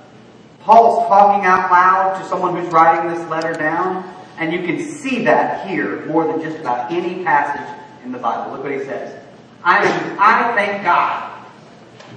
Paul's 0.62 1.08
talking 1.08 1.46
out 1.46 1.70
loud 1.70 2.22
to 2.22 2.28
someone 2.30 2.56
who's 2.56 2.72
writing 2.72 3.14
this 3.14 3.30
letter 3.30 3.54
down, 3.54 4.10
and 4.38 4.54
you 4.54 4.64
can 4.64 4.80
see 4.80 5.24
that 5.26 5.68
here 5.68 6.06
more 6.06 6.26
than 6.26 6.42
just 6.42 6.58
about 6.60 6.92
any 6.92 7.24
passage 7.24 7.84
in 8.06 8.12
the 8.12 8.18
Bible. 8.18 8.54
Look 8.54 8.64
what 8.64 8.72
he 8.72 8.80
says. 8.80 9.22
I, 9.64 9.80
I 10.20 10.56
thank 10.56 10.84
God 10.84 11.34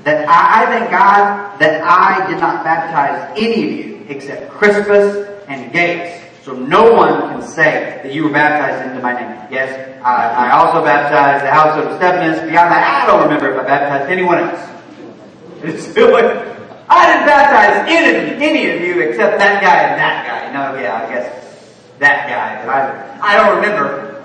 that 0.05 0.29
I, 0.29 0.63
I 0.63 0.67
thank 0.67 0.91
God 0.91 1.59
that 1.59 1.83
I 1.83 2.31
did 2.31 2.39
not 2.39 2.63
baptize 2.65 3.37
any 3.37 3.65
of 3.65 3.73
you 3.73 4.07
except 4.09 4.51
Crispus 4.53 5.29
and 5.49 5.73
Gaius. 5.73 6.23
So 6.45 6.55
no 6.55 6.93
one 6.93 7.21
can 7.23 7.43
say 7.43 8.01
that 8.05 8.15
you 8.15 8.23
were 8.23 8.31
baptized 8.31 8.89
into 8.89 9.03
my 9.03 9.15
name. 9.15 9.49
Yes, 9.51 10.01
I, 10.05 10.47
I 10.47 10.51
also 10.53 10.85
baptized 10.85 11.45
the 11.45 11.51
house 11.51 11.77
of 11.77 11.97
Stephanas. 11.97 12.39
Beyond 12.43 12.71
that, 12.71 13.03
I 13.03 13.07
don't 13.07 13.23
remember 13.25 13.53
if 13.53 13.61
I 13.61 13.67
baptized 13.67 14.13
anyone 14.13 14.39
else. 14.39 14.73
It's 15.63 15.85
still 15.85 16.13
like, 16.13 16.56
I 16.89 17.07
didn't 17.07 17.27
baptize 17.27 17.91
any 17.91 18.17
of 18.17 18.29
you, 18.29 18.47
any 18.47 18.71
of 18.71 18.81
you 18.81 19.01
except 19.01 19.39
that 19.39 19.63
guy 19.63 19.91
and 19.91 19.99
that 19.99 20.27
guy. 20.27 20.53
No, 20.53 20.79
yeah, 20.81 21.03
I 21.03 21.13
guess 21.13 21.27
that 21.99 22.29
guy, 22.29 22.65
but 22.65 23.21
I, 23.23 23.35
I 23.35 23.37
don't 23.37 23.57
remember. 23.57 24.23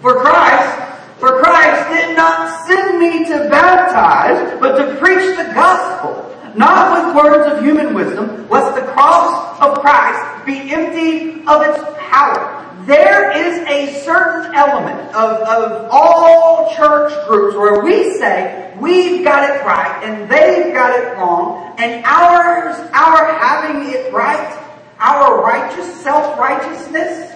For 0.00 0.20
Christ, 0.20 1.18
for 1.20 1.40
Christ 1.40 1.90
did 1.90 2.16
not 2.16 2.66
send 2.66 2.98
me 2.98 3.24
to 3.26 3.48
baptize, 3.48 4.58
but 4.58 4.76
to 4.78 4.96
preach 4.96 5.36
the 5.36 5.52
gospel, 5.54 6.36
not 6.56 7.14
with 7.14 7.24
words 7.24 7.52
of 7.52 7.62
human 7.62 7.94
wisdom, 7.94 8.48
lest 8.48 8.74
the 8.74 8.82
cross 8.92 9.60
of 9.60 9.78
Christ 9.78 10.44
be 10.44 10.72
emptied 10.72 11.46
of 11.46 11.62
its 11.62 11.78
power. 11.98 12.61
There 12.86 13.30
is 13.30 13.58
a 13.68 14.02
certain 14.04 14.54
element 14.54 15.00
of, 15.14 15.40
of 15.42 15.88
all 15.90 16.74
church 16.74 17.12
groups 17.28 17.56
where 17.56 17.82
we 17.82 18.18
say 18.18 18.74
we've 18.80 19.24
got 19.24 19.48
it 19.48 19.64
right 19.64 20.02
and 20.04 20.28
they've 20.30 20.72
got 20.74 20.98
it 20.98 21.16
wrong, 21.16 21.74
and 21.78 22.04
ours, 22.04 22.76
our 22.92 23.38
having 23.38 23.88
it 23.90 24.12
right 24.12 24.58
our 25.02 25.42
righteous 25.42 26.00
self-righteousness, 26.00 27.32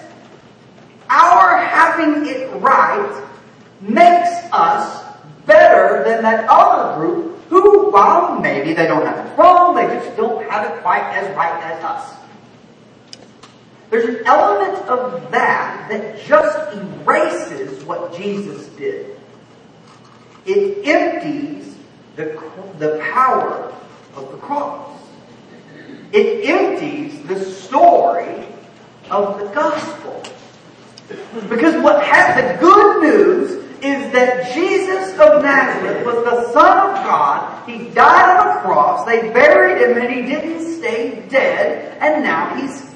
our 1.09 1.57
having 1.57 2.25
it 2.25 2.49
right 2.61 3.27
makes 3.81 4.31
us 4.53 5.05
better 5.45 6.03
than 6.05 6.23
that 6.23 6.47
other 6.49 6.95
group 6.95 7.37
who, 7.49 7.91
while 7.91 8.39
maybe 8.39 8.73
they 8.73 8.87
don't 8.87 9.05
have 9.05 9.25
it 9.25 9.37
wrong, 9.37 9.75
they 9.75 9.87
just 9.87 10.15
don't 10.15 10.49
have 10.49 10.69
it 10.71 10.81
quite 10.81 11.03
as 11.13 11.35
right 11.35 11.61
as 11.63 11.83
us. 11.83 12.15
There's 13.89 14.05
an 14.05 14.25
element 14.25 14.77
of 14.89 15.31
that 15.31 15.87
that 15.89 16.21
just 16.25 16.75
erases 16.75 17.83
what 17.85 18.15
Jesus 18.17 18.67
did. 18.69 19.17
It 20.45 20.85
empties 20.85 21.75
the, 22.15 22.41
the 22.79 22.99
power 23.13 23.73
of 24.15 24.31
the 24.31 24.37
cross. 24.37 24.99
It 26.11 26.49
empties 26.49 27.21
the 27.27 27.39
story 27.39 28.45
of 29.09 29.39
the 29.39 29.47
gospel. 29.47 30.23
Because 31.49 31.81
what 31.81 32.03
has 32.03 32.35
the 32.35 32.59
good 32.59 33.01
news 33.01 33.51
is 33.81 34.11
that 34.11 34.53
Jesus 34.53 35.13
of 35.19 35.43
Nazareth 35.43 36.05
was 36.05 36.23
the 36.23 36.51
Son 36.51 36.89
of 36.89 36.95
God. 37.05 37.69
He 37.69 37.89
died 37.89 38.39
on 38.39 38.57
a 38.57 38.61
cross. 38.61 39.05
They 39.05 39.29
buried 39.31 39.81
him 39.81 39.97
and 39.97 40.13
he 40.13 40.21
didn't 40.23 40.77
stay 40.77 41.25
dead. 41.29 41.97
And 42.01 42.23
now 42.23 42.55
he's. 42.55 42.86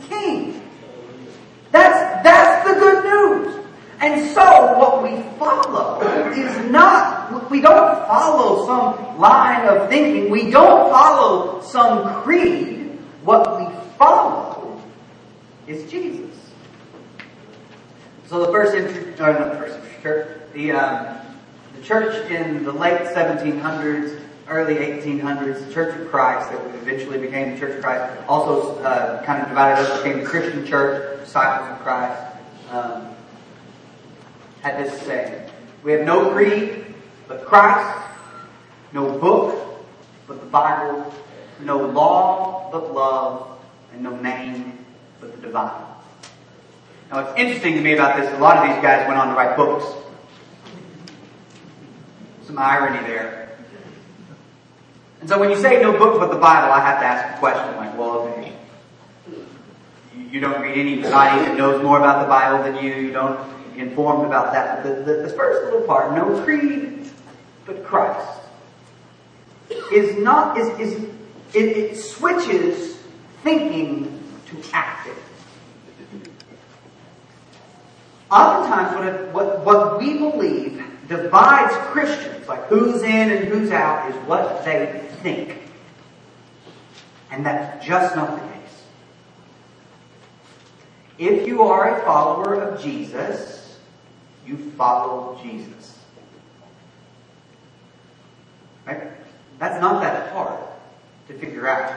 That's, 2.23 2.67
the 2.67 2.79
good 2.79 3.03
news. 3.03 3.65
And 3.99 4.33
so 4.33 4.77
what 4.79 5.03
we 5.03 5.21
follow 5.37 6.01
is 6.31 6.71
not, 6.71 7.49
we 7.51 7.61
don't 7.61 8.07
follow 8.07 8.65
some 8.65 9.19
line 9.19 9.67
of 9.67 9.89
thinking. 9.89 10.31
We 10.31 10.49
don't 10.49 10.89
follow 10.89 11.61
some 11.61 12.23
creed. 12.23 12.97
What 13.23 13.59
we 13.59 13.75
follow 13.97 14.81
is 15.67 15.89
Jesus. 15.91 16.35
So 18.27 18.45
the 18.45 18.51
first, 18.51 18.73
or 19.19 19.33
not 19.33 19.53
the 19.53 19.59
first 19.59 20.01
church, 20.01 20.41
the, 20.53 20.71
um, 20.71 21.17
the 21.75 21.83
church 21.83 22.31
in 22.31 22.63
the 22.63 22.71
late 22.71 23.01
1700s, 23.01 24.19
early 24.51 24.75
1800s, 24.75 25.65
the 25.65 25.73
Church 25.73 25.99
of 25.99 26.09
Christ, 26.09 26.51
that 26.51 26.59
eventually 26.75 27.17
became 27.17 27.53
the 27.53 27.59
Church 27.59 27.77
of 27.77 27.81
Christ, 27.81 28.21
also 28.27 28.77
uh, 28.79 29.23
kind 29.23 29.41
of 29.41 29.47
divided 29.47 29.89
up, 29.89 30.03
became 30.03 30.19
the 30.19 30.25
Christian 30.25 30.65
Church, 30.65 31.19
Disciples 31.21 31.69
of 31.71 31.79
Christ. 31.79 32.21
Um, 32.69 33.15
had 34.61 34.85
this 34.85 35.01
saying. 35.01 35.49
We 35.83 35.93
have 35.93 36.05
no 36.05 36.31
creed 36.31 36.93
but 37.27 37.45
Christ, 37.45 38.07
no 38.93 39.17
book 39.17 39.83
but 40.27 40.39
the 40.39 40.47
Bible, 40.47 41.13
no 41.61 41.87
law 41.87 42.69
but 42.71 42.93
love, 42.93 43.59
and 43.93 44.03
no 44.03 44.15
name 44.17 44.85
but 45.19 45.35
the 45.35 45.47
divine. 45.47 45.83
Now 47.09 47.23
what's 47.23 47.39
interesting 47.39 47.75
to 47.75 47.81
me 47.81 47.93
about 47.93 48.19
this, 48.19 48.31
a 48.33 48.39
lot 48.39 48.57
of 48.57 48.73
these 48.73 48.81
guys 48.81 49.07
went 49.07 49.19
on 49.19 49.29
to 49.29 49.33
write 49.33 49.55
books. 49.55 49.85
Some 52.45 52.57
irony 52.57 53.05
there. 53.07 53.40
And 55.21 55.29
so 55.29 55.39
when 55.39 55.51
you 55.51 55.57
say 55.57 55.81
no 55.81 55.97
book 55.97 56.19
but 56.19 56.31
the 56.31 56.39
Bible, 56.39 56.73
I 56.73 56.79
have 56.79 56.99
to 56.99 57.05
ask 57.05 57.35
a 57.35 57.39
question 57.39 57.77
like, 57.77 57.95
well, 57.97 58.27
okay, 58.27 58.53
you 60.31 60.39
don't 60.39 60.61
read 60.61 60.77
anybody 60.77 61.09
that 61.11 61.55
knows 61.55 61.83
more 61.83 61.99
about 61.99 62.23
the 62.23 62.27
Bible 62.27 62.63
than 62.63 62.83
you, 62.83 62.93
you 62.95 63.11
don't 63.11 63.39
informed 63.77 64.25
about 64.25 64.51
that. 64.51 64.83
But 64.83 65.05
the, 65.05 65.13
the, 65.13 65.21
the 65.23 65.29
first 65.29 65.63
little 65.65 65.85
part, 65.87 66.15
no 66.15 66.43
creed 66.43 67.09
but 67.65 67.83
Christ, 67.83 68.39
is 69.93 70.17
not, 70.17 70.57
is, 70.57 70.67
is 70.79 71.03
it, 71.53 71.77
it 71.77 71.97
switches 71.97 72.97
thinking 73.43 74.23
to 74.47 74.63
acting. 74.73 75.13
Oftentimes 78.31 79.33
what, 79.33 79.33
what, 79.33 79.65
what 79.65 79.99
we 79.99 80.17
believe 80.17 80.83
divides 81.11 81.73
Christians, 81.91 82.47
like 82.47 82.65
who's 82.67 83.03
in 83.03 83.31
and 83.31 83.47
who's 83.47 83.69
out, 83.71 84.09
is 84.09 84.15
what 84.27 84.63
they 84.63 85.03
think. 85.21 85.57
And 87.29 87.45
that's 87.45 87.85
just 87.85 88.15
not 88.15 88.39
the 88.39 88.47
case. 88.47 88.83
If 91.17 91.47
you 91.47 91.63
are 91.63 91.99
a 91.99 92.05
follower 92.05 92.55
of 92.55 92.81
Jesus, 92.81 93.77
you 94.45 94.57
follow 94.57 95.39
Jesus. 95.43 95.99
Right? 98.85 99.11
That's 99.59 99.79
not 99.79 100.01
that 100.01 100.31
hard 100.31 100.59
to 101.27 101.33
figure 101.37 101.67
out. 101.67 101.95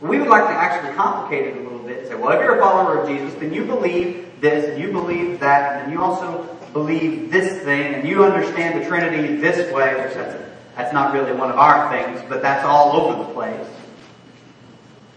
We 0.00 0.18
would 0.18 0.28
like 0.28 0.44
to 0.44 0.50
actually 0.50 0.94
complicate 0.94 1.46
it 1.46 1.56
a 1.56 1.60
little 1.60 1.78
bit 1.78 2.00
and 2.00 2.08
say, 2.08 2.14
well, 2.14 2.32
if 2.32 2.40
you're 2.42 2.58
a 2.58 2.60
follower 2.60 2.98
of 2.98 3.08
Jesus, 3.08 3.32
then 3.34 3.54
you 3.54 3.64
believe 3.64 4.40
this, 4.40 4.66
and 4.68 4.82
you 4.82 4.92
believe 4.92 5.40
that, 5.40 5.72
and 5.72 5.86
then 5.86 5.92
you 5.92 6.02
also 6.02 6.55
believe 6.76 7.30
this 7.30 7.62
thing, 7.62 7.94
and 7.94 8.06
you 8.06 8.24
understand 8.24 8.80
the 8.80 8.86
Trinity 8.86 9.36
this 9.36 9.72
way, 9.72 9.94
which 9.94 10.14
that's, 10.14 10.42
that's 10.74 10.92
not 10.92 11.14
really 11.14 11.32
one 11.32 11.50
of 11.50 11.56
our 11.56 11.88
things, 11.90 12.20
but 12.28 12.42
that's 12.42 12.64
all 12.64 12.92
over 12.92 13.24
the 13.24 13.32
place. 13.32 13.66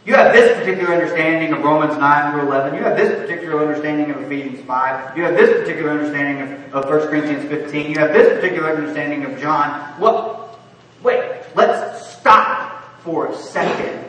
You 0.05 0.15
have 0.15 0.31
this 0.31 0.57
particular 0.57 0.93
understanding 0.93 1.51
of 1.51 1.61
Romans 1.61 1.97
9 1.97 2.31
through 2.31 2.47
11. 2.47 2.75
You 2.75 2.83
have 2.83 2.95
this 2.95 3.19
particular 3.19 3.61
understanding 3.61 4.09
of 4.09 4.23
Ephesians 4.23 4.65
5. 4.65 5.17
You 5.17 5.23
have 5.23 5.35
this 5.35 5.59
particular 5.59 5.91
understanding 5.91 6.41
of, 6.71 6.85
of 6.85 6.89
1 6.89 7.09
Corinthians 7.09 7.43
15. 7.49 7.91
You 7.91 7.99
have 7.99 8.13
this 8.13 8.33
particular 8.33 8.73
understanding 8.73 9.25
of 9.25 9.39
John. 9.39 9.99
Well, 9.99 10.57
wait, 11.03 11.41
let's 11.55 12.07
stop 12.13 13.01
for 13.01 13.27
a 13.27 13.37
second 13.37 14.05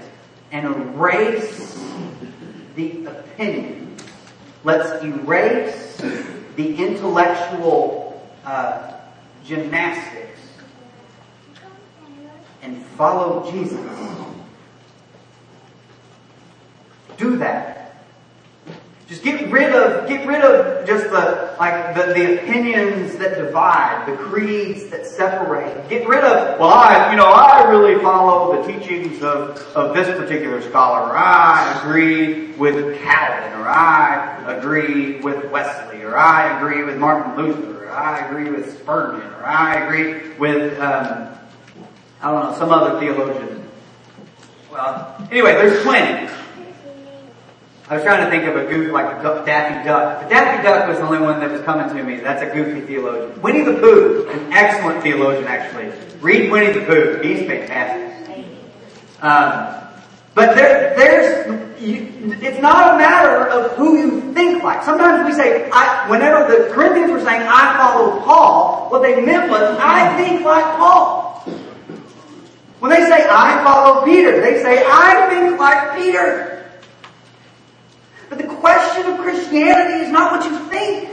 and 0.52 0.66
erase 0.66 1.82
the 2.76 3.06
opinion. 3.06 3.96
Let's 4.62 5.02
erase 5.02 5.89
the 6.56 6.76
intellectual 6.76 8.22
uh, 8.44 8.92
gymnastics 9.44 10.40
and 12.62 12.84
follow 12.84 13.50
Jesus 13.50 13.80
do 17.20 17.36
that. 17.36 17.79
Just 19.10 19.24
get 19.24 19.50
rid 19.50 19.74
of, 19.74 20.06
get 20.06 20.24
rid 20.24 20.40
of 20.40 20.86
just 20.86 21.06
the, 21.10 21.56
like, 21.58 21.96
the, 21.96 22.14
the 22.14 22.40
opinions 22.40 23.16
that 23.16 23.38
divide, 23.38 24.06
the 24.06 24.14
creeds 24.16 24.88
that 24.90 25.04
separate. 25.04 25.88
Get 25.88 26.06
rid 26.08 26.22
of, 26.22 26.60
well, 26.60 26.68
I, 26.68 27.10
you 27.10 27.16
know, 27.16 27.26
I 27.26 27.68
really 27.68 28.00
follow 28.00 28.62
the 28.62 28.72
teachings 28.72 29.20
of, 29.20 29.58
of 29.74 29.96
this 29.96 30.06
particular 30.16 30.62
scholar, 30.62 31.10
or 31.10 31.16
I 31.16 31.80
agree 31.80 32.52
with 32.52 33.00
Calvin, 33.00 33.58
or 33.58 33.66
I 33.66 34.56
agree 34.56 35.16
with 35.18 35.50
Wesley, 35.50 36.02
or 36.04 36.16
I 36.16 36.56
agree 36.58 36.84
with 36.84 36.96
Martin 36.96 37.34
Luther, 37.34 37.86
or 37.86 37.90
I 37.90 38.28
agree 38.28 38.48
with 38.48 38.78
Spurgeon, 38.78 39.28
or 39.28 39.44
I 39.44 39.86
agree 39.86 40.34
with, 40.38 40.78
um, 40.78 41.36
I 42.22 42.30
don't 42.30 42.52
know, 42.52 42.56
some 42.56 42.70
other 42.70 43.00
theologian. 43.00 43.68
Well, 44.70 45.28
anyway, 45.32 45.54
there's 45.54 45.82
plenty. 45.82 46.32
I 47.90 47.94
was 47.94 48.04
trying 48.04 48.24
to 48.24 48.30
think 48.30 48.44
of 48.44 48.54
a 48.54 48.66
goof 48.66 48.92
like 48.92 49.18
a 49.18 49.44
Daffy 49.44 49.84
Duck. 49.84 50.22
But 50.22 50.30
Daffy 50.30 50.62
Duck 50.62 50.86
was 50.86 50.98
the 50.98 51.06
only 51.06 51.18
one 51.18 51.40
that 51.40 51.50
was 51.50 51.60
coming 51.62 51.88
to 51.88 52.04
me. 52.04 52.20
That's 52.20 52.40
a 52.40 52.54
goofy 52.54 52.82
theologian. 52.82 53.42
Winnie 53.42 53.64
the 53.64 53.74
Pooh, 53.74 54.28
an 54.30 54.52
excellent 54.52 55.02
theologian 55.02 55.48
actually. 55.48 55.90
Read 56.20 56.52
Winnie 56.52 56.72
the 56.72 56.86
Pooh. 56.86 57.20
He's 57.20 57.48
fantastic. 57.48 58.46
Um, 59.20 59.74
but 60.36 60.54
there, 60.54 60.94
there's, 60.94 61.82
you, 61.82 62.36
it's 62.40 62.62
not 62.62 62.94
a 62.94 62.96
matter 62.96 63.48
of 63.48 63.72
who 63.72 63.98
you 63.98 64.34
think 64.34 64.62
like. 64.62 64.84
Sometimes 64.84 65.26
we 65.26 65.32
say, 65.32 65.68
I, 65.72 66.08
whenever 66.08 66.46
the 66.46 66.72
Corinthians 66.72 67.10
were 67.10 67.18
saying, 67.18 67.42
I 67.42 67.76
follow 67.76 68.20
Paul, 68.20 68.88
what 68.90 69.02
they 69.02 69.20
meant 69.20 69.50
was, 69.50 69.76
I 69.80 70.16
think 70.16 70.44
like 70.44 70.64
Paul. 70.76 71.40
When 72.78 72.92
they 72.92 73.00
say, 73.00 73.26
I 73.28 73.64
follow 73.64 74.04
Peter, 74.04 74.40
they 74.40 74.62
say, 74.62 74.84
I 74.86 75.26
think 75.28 75.58
like 75.58 75.98
Peter. 75.98 76.59
But 78.30 78.38
the 78.38 78.46
question 78.46 79.04
of 79.06 79.18
Christianity 79.18 80.04
is 80.04 80.10
not 80.10 80.32
what 80.32 80.50
you 80.50 80.56
think. 80.68 81.10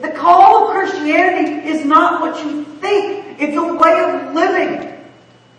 The 0.00 0.10
call 0.10 0.68
of 0.68 0.74
Christianity 0.74 1.68
is 1.68 1.84
not 1.84 2.20
what 2.22 2.42
you 2.44 2.64
think. 2.64 3.40
It's 3.40 3.56
a 3.56 3.74
way 3.74 4.02
of 4.02 4.34
living. 4.34 4.98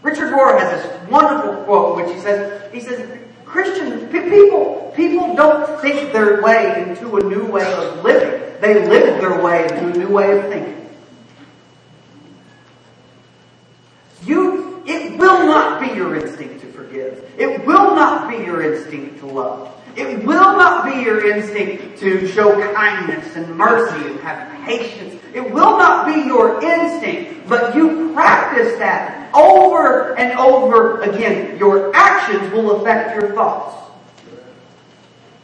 Richard 0.01 0.33
Rohr 0.33 0.59
has 0.59 0.81
this 0.81 1.09
wonderful 1.09 1.63
quote 1.63 1.95
which 1.95 2.13
he 2.13 2.19
says, 2.19 2.73
he 2.73 2.79
says, 2.79 3.19
Christian 3.45 4.07
people, 4.09 4.91
people 4.95 5.35
don't 5.35 5.79
think 5.79 6.11
their 6.11 6.41
way 6.41 6.83
into 6.83 7.17
a 7.17 7.23
new 7.23 7.45
way 7.45 7.71
of 7.73 8.03
living. 8.03 8.59
They 8.59 8.87
live 8.87 9.21
their 9.21 9.41
way 9.41 9.63
into 9.63 9.87
a 9.89 9.93
new 9.93 10.09
way 10.09 10.37
of 10.37 10.45
thinking. 10.47 10.89
You, 14.23 14.83
it 14.85 15.17
will 15.17 15.45
not 15.45 15.79
be 15.79 15.86
your 15.97 16.15
instinct 16.15 16.61
to 16.61 16.67
forgive. 16.71 17.29
It 17.37 17.65
will 17.65 17.95
not 17.95 18.29
be 18.29 18.37
your 18.37 18.73
instinct 18.73 19.19
to 19.19 19.25
love. 19.25 19.73
It 19.95 20.23
will 20.25 20.55
not 20.55 20.85
be 20.85 21.01
your 21.01 21.27
instinct 21.31 21.97
to 21.99 22.27
show 22.27 22.53
kindness 22.73 23.35
and 23.35 23.57
mercy 23.57 24.07
and 24.07 24.19
have 24.19 24.65
patience. 24.65 25.19
It 25.33 25.41
will 25.51 25.77
not 25.77 26.05
be 26.05 26.21
your 26.21 26.63
instinct, 26.63 27.49
but 27.49 27.75
you 27.75 28.13
practice 28.13 28.77
that 28.77 29.33
over 29.33 30.15
and 30.17 30.37
over 30.37 31.01
again. 31.01 31.57
Your 31.57 31.95
actions 31.95 32.51
will 32.51 32.79
affect 32.79 33.19
your 33.19 33.33
thoughts. 33.33 33.75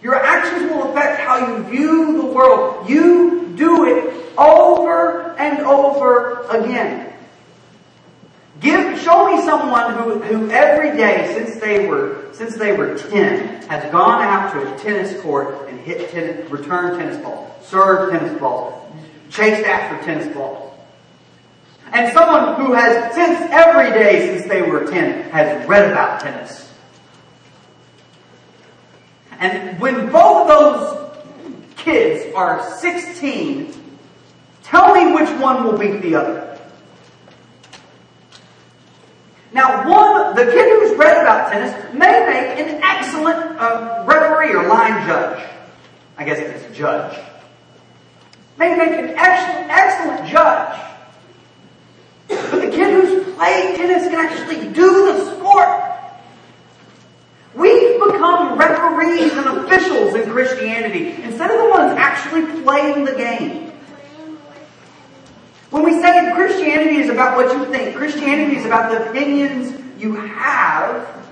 Your 0.03 0.15
actions 0.15 0.69
will 0.69 0.91
affect 0.91 1.21
how 1.21 1.47
you 1.47 1.63
view 1.63 2.21
the 2.21 2.27
world. 2.27 2.89
You 2.89 3.53
do 3.55 3.85
it 3.85 4.13
over 4.37 5.35
and 5.37 5.59
over 5.61 6.41
again. 6.49 7.12
Give, 8.63 8.99
show 8.99 9.28
me 9.28 9.43
someone 9.43 9.93
who, 9.93 10.19
who 10.19 10.49
every 10.49 10.97
day 10.97 11.32
since 11.36 11.62
they 11.62 11.88
were, 11.88 12.30
since 12.32 12.56
they 12.56 12.76
were 12.76 12.97
10 12.97 13.67
has 13.67 13.91
gone 13.91 14.23
out 14.23 14.54
to 14.54 14.73
a 14.73 14.78
tennis 14.80 15.21
court 15.21 15.69
and 15.69 15.80
hit 15.82 16.10
tennis, 16.10 16.49
return 16.49 16.97
tennis 16.97 17.21
balls, 17.21 17.52
served 17.67 18.13
tennis 18.13 18.39
balls, 18.39 18.91
chased 19.30 19.67
after 19.67 20.04
tennis 20.06 20.34
balls. 20.34 20.73
And 21.91 22.12
someone 22.13 22.56
who 22.56 22.73
has, 22.73 23.13
since 23.13 23.38
every 23.52 23.91
day 23.91 24.36
since 24.36 24.49
they 24.49 24.63
were 24.63 24.86
10, 24.89 25.30
has 25.30 25.67
read 25.67 25.91
about 25.91 26.21
tennis. 26.21 26.73
And 29.34 29.80
when 29.80 30.12
both 30.12 30.47
those 30.47 31.12
kids 31.76 32.34
are 32.34 32.67
16, 32.78 33.84
Tell 34.73 34.95
me 34.95 35.13
which 35.13 35.30
one 35.39 35.63
will 35.63 35.78
beat 35.78 36.02
the 36.02 36.15
other. 36.15 36.60
Now, 39.52 39.88
one, 39.88 40.36
the 40.36 40.52
kid 40.52 40.80
who's 40.80 40.97
may 41.93 42.25
make 42.25 42.59
an 42.59 42.81
excellent 42.83 43.59
uh, 43.59 44.03
referee 44.05 44.53
or 44.53 44.67
line 44.67 45.05
judge. 45.07 45.43
I 46.17 46.23
guess 46.23 46.39
it's 46.39 46.75
judge. 46.75 47.17
May 48.57 48.75
make 48.75 48.91
an 48.91 49.15
excellent, 49.17 49.69
excellent 49.69 50.27
judge. 50.29 50.79
But 52.27 52.61
the 52.61 52.71
kid 52.71 52.93
who's 52.93 53.35
playing 53.35 53.75
tennis 53.75 54.07
can 54.07 54.25
actually 54.25 54.73
do 54.73 55.11
the 55.11 55.35
sport. 55.35 55.91
We've 57.55 57.99
become 58.03 58.57
referees 58.57 59.31
and 59.33 59.59
officials 59.59 60.15
in 60.15 60.29
Christianity 60.31 61.21
instead 61.23 61.51
of 61.51 61.57
the 61.57 61.69
ones 61.69 61.93
actually 61.97 62.63
playing 62.63 63.05
the 63.05 63.13
game. 63.13 63.71
When 65.69 65.83
we 65.83 65.99
say 66.01 66.31
Christianity 66.35 66.97
is 66.97 67.09
about 67.09 67.35
what 67.35 67.51
you 67.55 67.65
think, 67.65 67.95
Christianity 67.95 68.57
is 68.57 68.65
about 68.65 68.91
the 68.91 69.09
opinions 69.09 69.81
you 69.97 70.15
have, 70.15 71.22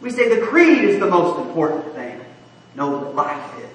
we 0.00 0.10
say 0.10 0.28
the 0.38 0.46
creed 0.46 0.84
is 0.84 1.00
the 1.00 1.06
most 1.06 1.46
important 1.46 1.94
thing. 1.94 2.20
No, 2.74 3.10
life 3.10 3.58
is. 3.58 3.70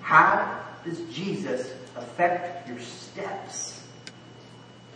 How 0.00 0.62
does 0.84 1.00
Jesus 1.12 1.72
affect 1.96 2.68
your 2.68 2.78
steps? 2.78 3.82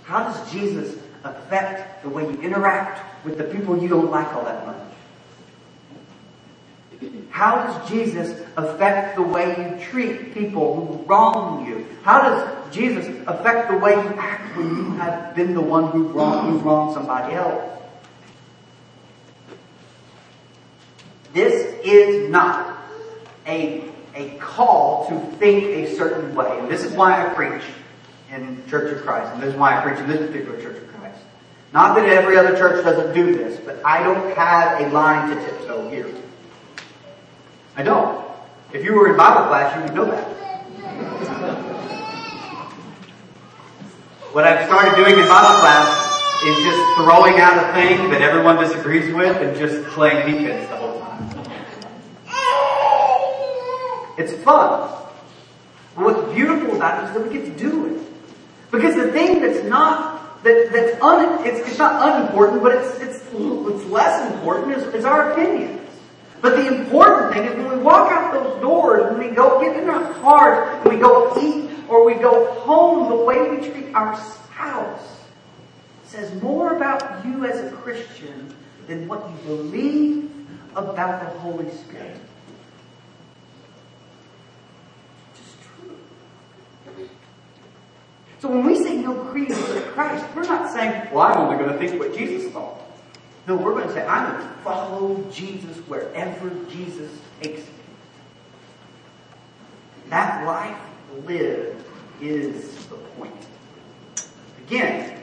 How 0.05 0.25
does 0.25 0.53
Jesus 0.53 0.97
affect 1.25 2.03
the 2.03 2.09
way 2.09 2.23
you 2.23 2.41
interact 2.43 3.25
with 3.25 3.39
the 3.39 3.45
people 3.45 3.77
you 3.77 3.89
don't 3.89 4.11
like 4.11 4.33
all 4.35 4.45
that 4.45 4.67
much? 4.67 4.77
How 7.31 7.57
does 7.57 7.89
Jesus 7.89 8.39
affect 8.57 9.17
the 9.17 9.23
way 9.23 9.49
you 9.49 9.85
treat 9.85 10.35
people 10.35 10.75
who 10.75 11.05
wrong 11.05 11.67
you? 11.67 11.87
How 12.03 12.21
does 12.21 12.75
Jesus 12.75 13.07
affect 13.27 13.71
the 13.71 13.79
way 13.79 13.93
you 13.93 14.09
act 14.19 14.57
when 14.57 14.69
you 14.77 14.91
have 14.93 15.35
been 15.35 15.55
the 15.55 15.61
one 15.61 15.91
who 15.91 16.09
wronged, 16.09 16.51
who 16.51 16.59
wronged 16.59 16.95
somebody 16.95 17.35
else? 17.35 17.80
This 21.33 21.79
is 21.85 22.29
not 22.31 22.79
a, 23.47 23.85
a 24.15 24.31
call 24.39 25.09
to 25.09 25.37
think 25.37 25.65
a 25.65 25.95
certain 25.95 26.35
way. 26.35 26.59
And 26.59 26.69
this 26.69 26.85
is 26.85 26.93
why 26.93 27.25
I 27.25 27.33
preach 27.35 27.63
in 28.31 28.63
Church 28.69 28.97
of 28.97 29.03
Christ. 29.03 29.33
And 29.33 29.43
this 29.43 29.53
is 29.53 29.59
why 29.59 29.79
I 29.79 29.83
preach 29.83 29.99
in 29.99 30.09
this 30.09 30.19
particular 30.19 30.61
Church 30.61 30.77
of 30.77 30.89
Christ. 30.89 31.21
Not 31.73 31.95
that 31.97 32.09
every 32.09 32.37
other 32.37 32.57
church 32.57 32.85
doesn't 32.85 33.15
do 33.15 33.35
this, 33.37 33.61
but 33.65 33.85
I 33.85 34.03
don't 34.03 34.37
have 34.37 34.81
a 34.81 34.89
line 34.93 35.31
to 35.31 35.37
tiptoe 35.45 35.89
here. 35.89 36.13
I 37.77 37.83
don't. 37.83 38.29
If 38.73 38.85
you 38.85 38.95
were 38.95 39.11
in 39.11 39.17
Bible 39.17 39.47
class, 39.47 39.77
you 39.77 39.83
would 39.85 39.95
know 39.95 40.05
that. 40.07 40.41
What 44.33 44.45
I've 44.45 44.67
started 44.67 44.95
doing 44.97 45.19
in 45.19 45.27
Bible 45.27 45.59
class 45.61 46.11
is 46.45 46.57
just 46.65 46.97
throwing 46.97 47.41
out 47.41 47.57
a 47.59 47.73
thing 47.75 48.11
that 48.11 48.23
everyone 48.23 48.57
disagrees 48.57 49.13
with 49.13 49.37
and 49.37 49.57
just 49.59 49.85
playing 49.91 50.31
defense 50.31 50.69
the 50.71 50.77
whole 50.77 51.01
time. 51.01 51.29
It's 54.21 54.33
fun. 54.45 54.89
But 55.97 56.05
what's 56.05 56.35
beautiful 56.35 56.77
about 56.77 57.03
it 57.03 57.09
is 57.09 57.15
that 57.15 57.27
we 57.27 57.39
get 57.39 57.47
to 57.47 57.59
do 57.59 57.87
it. 57.87 58.03
Because 58.71 58.95
the 58.95 59.11
thing 59.11 59.41
that's 59.41 59.65
not, 59.65 60.43
that, 60.45 60.71
that's 60.73 61.03
un, 61.03 61.47
it's, 61.47 61.69
it's 61.69 61.79
not 61.79 62.17
unimportant, 62.17 62.63
but 62.63 62.75
it's, 62.75 63.01
it's, 63.01 63.17
it's 63.33 63.85
less 63.91 64.33
important 64.33 64.77
is, 64.77 64.95
is 64.95 65.05
our 65.05 65.33
opinion. 65.33 65.81
But 66.41 66.57
the 66.57 66.67
important 66.69 67.35
thing 67.35 67.45
is 67.45 67.57
when 67.57 67.79
we 67.79 67.83
walk 67.83 68.11
out 68.13 68.33
those 68.33 68.61
doors, 68.61 69.11
when 69.11 69.29
we 69.29 69.35
go 69.35 69.61
get 69.61 69.77
in 69.83 69.89
our 69.91 70.13
cars, 70.15 70.85
when 70.85 70.97
we 70.97 71.01
go 71.01 71.35
eat 71.41 71.71
or 71.89 72.05
we 72.05 72.15
go 72.15 72.53
home, 72.61 73.09
the 73.09 73.17
way 73.17 73.51
we 73.51 73.57
treat 73.69 73.95
our 73.95 74.17
spouse 74.17 75.21
says 76.05 76.43
more 76.43 76.77
about 76.77 77.25
you 77.25 77.45
as 77.45 77.61
a 77.61 77.75
Christian 77.77 78.55
than 78.87 79.07
what 79.07 79.29
you 79.31 79.37
believe 79.47 80.31
about 80.75 81.21
the 81.21 81.39
Holy 81.41 81.71
Spirit. 81.71 82.17
Just 85.37 85.57
true. 85.63 87.09
So 88.41 88.49
when 88.49 88.65
we 88.65 88.83
say 88.83 88.97
no 88.97 89.15
creed 89.25 89.49
but 89.51 89.85
Christ, 89.93 90.25
we're 90.35 90.45
not 90.45 90.73
saying, 90.73 91.13
well, 91.13 91.27
I'm 91.27 91.37
only 91.37 91.59
going 91.59 91.71
to 91.71 91.79
think 91.79 92.01
what 92.01 92.17
Jesus 92.17 92.51
thought. 92.53 92.81
No, 93.47 93.55
we're 93.55 93.73
going 93.75 93.87
to 93.87 93.93
say, 93.93 94.07
I'm 94.07 94.33
going 94.33 94.43
to 94.43 94.55
follow 94.63 95.31
Jesus 95.31 95.77
wherever 95.89 96.49
Jesus 96.71 97.11
takes 97.43 97.61
me. 97.61 97.75
That 100.09 100.47
life 100.47 100.79
lived 101.27 101.85
is 102.23 102.87
the 102.87 102.97
point. 102.97 103.35
Again, 104.67 105.19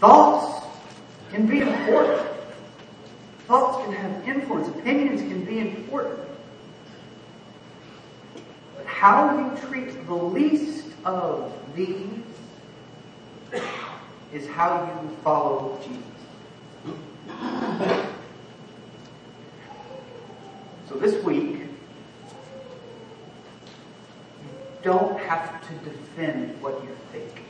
thoughts 0.00 0.66
can 1.30 1.46
be 1.46 1.60
important. 1.60 2.28
Thoughts 3.46 3.84
can 3.84 3.94
have 3.94 4.28
influence. 4.28 4.68
Opinions 4.68 5.20
can 5.20 5.44
be 5.44 5.60
important. 5.60 6.18
But 8.76 8.86
how 8.86 9.38
you 9.38 9.68
treat 9.68 10.04
the 10.06 10.14
least 10.14 10.88
of 11.04 11.52
these 11.76 12.25
is 14.36 14.46
how 14.48 14.84
you 15.02 15.16
follow 15.24 15.78
Jesus. 15.82 16.02
So 20.88 20.94
this 20.96 21.24
week, 21.24 21.40
you 21.40 21.68
don't 24.82 25.18
have 25.20 25.66
to 25.66 25.74
defend 25.90 26.60
what 26.60 26.74
you 26.84 26.90
think. 27.12 27.42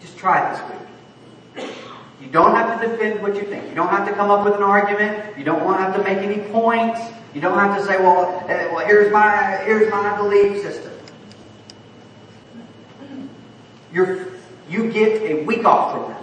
Just 0.00 0.16
try 0.16 0.50
this 0.52 0.62
week. 0.70 1.70
You 2.22 2.28
don't 2.28 2.54
have 2.54 2.80
to 2.80 2.88
defend 2.88 3.22
what 3.22 3.34
you 3.36 3.42
think. 3.42 3.68
You 3.68 3.74
don't 3.74 3.88
have 3.88 4.08
to 4.08 4.14
come 4.14 4.30
up 4.30 4.44
with 4.44 4.54
an 4.54 4.62
argument. 4.62 5.36
You 5.36 5.44
don't 5.44 5.64
want 5.64 5.78
to 5.78 5.82
have 5.82 5.96
to 5.96 6.02
make 6.02 6.18
any 6.18 6.50
points. 6.50 7.00
You 7.34 7.42
don't 7.42 7.58
have 7.58 7.76
to 7.78 7.84
say, 7.84 7.98
well, 7.98 8.40
uh, 8.44 8.46
well 8.72 8.86
here's 8.86 9.12
my, 9.12 9.60
here's 9.64 9.90
my 9.90 10.16
belief 10.16 10.62
system. 10.62 10.92
You're, 13.92 14.39
you 14.70 14.90
get 14.90 15.20
a 15.22 15.44
week 15.44 15.64
off 15.64 15.92
from 15.92 16.12
that 16.12 16.20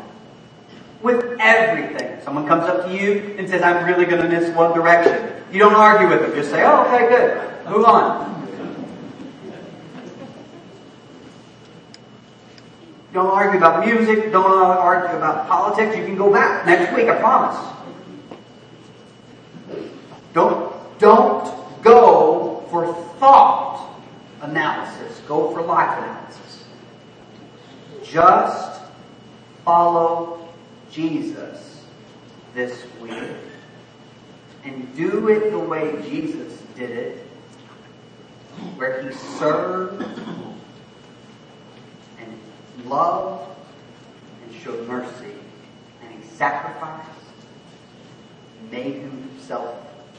with 1.03 1.38
everything. 1.39 2.19
Someone 2.23 2.47
comes 2.47 2.63
up 2.63 2.86
to 2.86 2.93
you 2.93 3.36
and 3.38 3.47
says, 3.47 3.62
I'm 3.62 3.86
really 3.86 4.05
going 4.05 4.21
to 4.21 4.27
miss 4.27 4.55
one 4.55 4.73
direction. 4.73 5.33
You 5.51 5.60
don't 5.60 5.75
argue 5.75 6.07
with 6.07 6.21
them. 6.21 6.33
Just 6.33 6.49
say, 6.49 6.63
oh, 6.65 6.83
okay, 6.86 7.07
good. 7.10 7.69
Move 7.69 7.86
on. 7.86 8.38
Don't 13.13 13.27
argue 13.27 13.57
about 13.57 13.86
music. 13.86 14.31
Don't 14.31 14.45
argue 14.45 15.17
about 15.17 15.47
politics. 15.47 15.95
You 15.97 16.05
can 16.05 16.17
go 16.17 16.31
back 16.31 16.65
next 16.65 16.95
week, 16.95 17.07
I 17.07 17.19
promise. 17.19 17.57
Don't, 20.33 20.99
don't 20.99 21.81
go 21.81 22.65
for 22.69 22.93
thought 23.19 24.01
analysis. 24.41 25.21
Go 25.27 25.51
for 25.51 25.62
life 25.62 25.97
analysis. 25.97 26.46
Just 28.10 28.82
follow 29.65 30.48
Jesus 30.89 31.86
this 32.54 32.86
week 33.02 33.13
and 34.63 34.96
do 34.96 35.28
it 35.28 35.52
the 35.52 35.60
way 35.60 36.02
Jesus 36.10 36.62
did 36.76 36.89
it, 36.89 37.17
where 38.78 39.04
he 39.04 39.13
served 39.13 40.02
and 42.17 42.39
loved 42.86 43.56
and 44.43 44.62
showed 44.62 44.88
mercy 44.88 45.34
and 46.02 46.13
he 46.13 46.28
sacrificed, 46.30 47.10
made 48.72 49.02
himself 49.02 49.76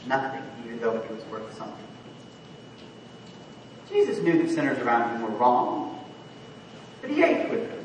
nothing 0.07 0.43
even 0.65 0.79
though 0.79 1.01
he 1.01 1.13
was 1.13 1.23
worth 1.25 1.57
something. 1.57 1.75
Jesus 3.89 4.19
knew 4.23 4.43
that 4.43 4.53
sinners 4.53 4.77
around 4.79 5.15
him 5.15 5.23
were 5.23 5.37
wrong, 5.39 6.05
but 7.01 7.09
he 7.09 7.23
ate 7.23 7.49
with 7.49 7.67
them. 7.69 7.78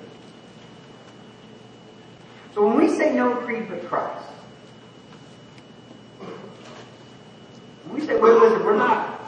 We 2.84 2.90
say 2.90 3.14
no 3.14 3.34
creed 3.36 3.66
but 3.70 3.88
Christ, 3.88 4.26
we 7.90 8.00
say, 8.02 8.20
wait, 8.20 8.34
listen, 8.34 8.62
we're 8.62 8.76
not, 8.76 9.22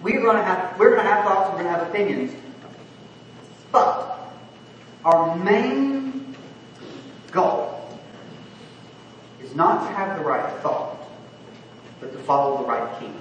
we're 0.00 0.22
gonna 0.22 0.44
have, 0.44 0.78
we're 0.78 0.94
gonna 0.94 1.08
have 1.08 1.24
thoughts, 1.24 1.50
we're 1.50 1.64
gonna 1.64 1.76
have 1.76 1.88
opinions, 1.88 2.40
but 3.72 4.30
our 5.04 5.34
main 5.38 6.36
goal 7.32 7.98
is 9.42 9.56
not 9.56 9.88
to 9.88 9.94
have 9.96 10.16
the 10.16 10.24
right 10.24 10.62
thought, 10.62 11.00
but 11.98 12.12
to 12.12 12.18
follow 12.20 12.58
the 12.58 12.68
right 12.68 13.00
king. 13.00 13.12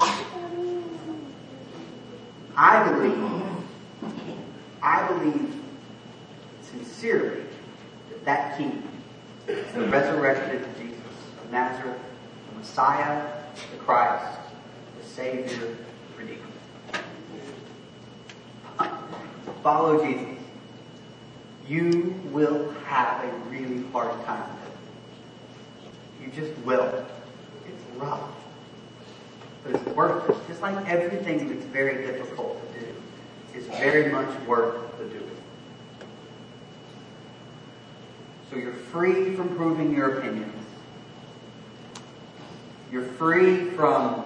I 2.55 2.87
believe, 2.91 4.13
I 4.83 5.07
believe 5.07 5.55
sincerely 6.61 7.41
that 8.11 8.23
that 8.25 8.57
king 8.59 8.87
the 9.47 9.87
resurrected 9.87 10.65
Jesus 10.77 10.99
of 11.41 11.51
Nazareth, 11.51 11.99
the 12.49 12.59
Messiah, 12.59 13.25
the 13.71 13.77
Christ, 13.77 14.39
the 14.99 15.07
Savior, 15.07 15.75
the 16.17 16.23
Redeemer. 16.23 16.43
follow 19.63 20.05
Jesus, 20.05 20.37
you 21.67 22.13
will 22.31 22.71
have 22.85 23.23
a 23.23 23.27
really 23.49 23.83
hard 23.91 24.13
time. 24.25 24.49
You 26.21 26.27
just 26.29 26.57
will. 26.59 27.05
It's 27.65 27.83
rough. 27.97 28.29
But 29.63 29.75
it's 29.75 29.85
worth 29.95 30.29
it. 30.29 30.47
Just 30.47 30.61
like 30.61 30.87
everything 30.87 31.49
that's 31.49 31.65
very 31.65 32.05
difficult 32.05 32.61
to 32.73 32.79
do 32.79 32.87
is 33.55 33.65
very 33.79 34.11
much 34.11 34.29
worth 34.45 34.97
the 34.97 35.05
doing. 35.05 35.23
So 38.46 38.46
you're 38.57 38.73
free 38.73 39.35
from 39.35 39.55
proving 39.55 39.93
your 39.93 40.17
opinions. 40.19 40.53
You're 42.91 43.03
free 43.03 43.71
from 43.71 44.23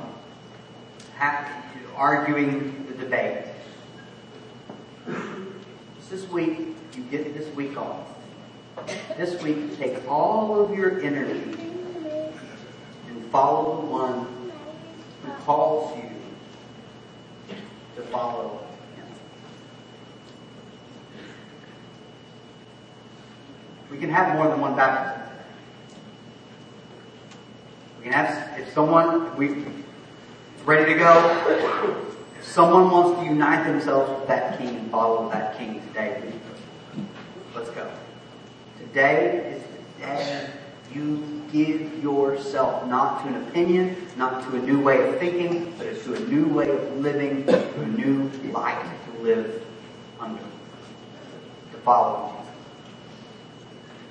arguing 2.02 2.86
the 2.88 2.94
debate. 2.96 3.46
This 6.10 6.28
week, 6.30 6.76
you 6.96 7.04
get 7.12 7.38
this 7.38 7.54
week 7.56 7.78
off. 7.78 8.08
This 9.17 9.41
week, 9.44 9.78
take 9.78 10.10
all 10.10 10.65
of 10.65 10.76
your 10.76 11.00
energy 11.02 11.56
and 13.08 13.32
follow 13.32 13.82
the 13.82 13.88
one 13.88 14.52
who 15.24 15.32
calls 15.44 15.96
you 15.98 16.10
to 17.96 18.02
follow 18.10 18.65
We 23.91 23.97
can 23.97 24.10
have 24.10 24.36
more 24.36 24.47
than 24.47 24.62
one 24.62 24.75
baptism. 24.75 25.21
We 27.97 28.06
can 28.06 28.13
have, 28.13 28.58
if 28.58 28.73
someone, 28.73 29.36
we, 29.36 29.65
ready 30.63 30.93
to 30.93 30.97
go. 30.97 32.08
If 32.39 32.45
someone 32.45 32.89
wants 32.89 33.19
to 33.19 33.25
unite 33.25 33.67
themselves 33.67 34.10
with 34.17 34.27
that 34.30 34.58
king 34.58 34.69
and 34.69 34.89
follow 34.89 35.30
that 35.30 35.58
king 35.58 35.82
today, 35.88 36.23
let's 37.54 37.69
go. 37.71 37.91
Today 38.80 39.58
is 39.58 39.63
the 39.63 40.06
day 40.06 40.49
you 40.95 41.43
give 41.51 42.01
yourself 42.01 42.88
not 42.88 43.23
to 43.23 43.27
an 43.27 43.47
opinion, 43.47 43.95
not 44.17 44.49
to 44.49 44.56
a 44.56 44.60
new 44.60 44.80
way 44.80 45.10
of 45.10 45.19
thinking, 45.19 45.73
but 45.77 46.01
to 46.04 46.15
a 46.15 46.19
new 46.21 46.47
way 46.47 46.69
of 46.69 46.97
living, 46.97 47.45
to 47.45 47.82
a 47.82 47.88
new 47.88 48.32
life 48.51 48.88
to 49.06 49.21
live 49.21 49.63
under, 50.19 50.41
to 50.41 51.77
follow. 51.84 52.40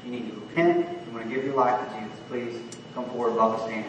You 0.05 0.11
need 0.11 0.31
to 0.31 0.41
repent. 0.41 0.87
You 1.07 1.13
want 1.13 1.29
to 1.29 1.35
give 1.35 1.45
your 1.45 1.55
life 1.55 1.79
to 1.81 2.01
Jesus. 2.01 2.19
Please 2.29 2.61
come 2.95 3.05
forward 3.07 3.37
while 3.37 3.51
we're 3.51 3.59
stand. 3.67 3.85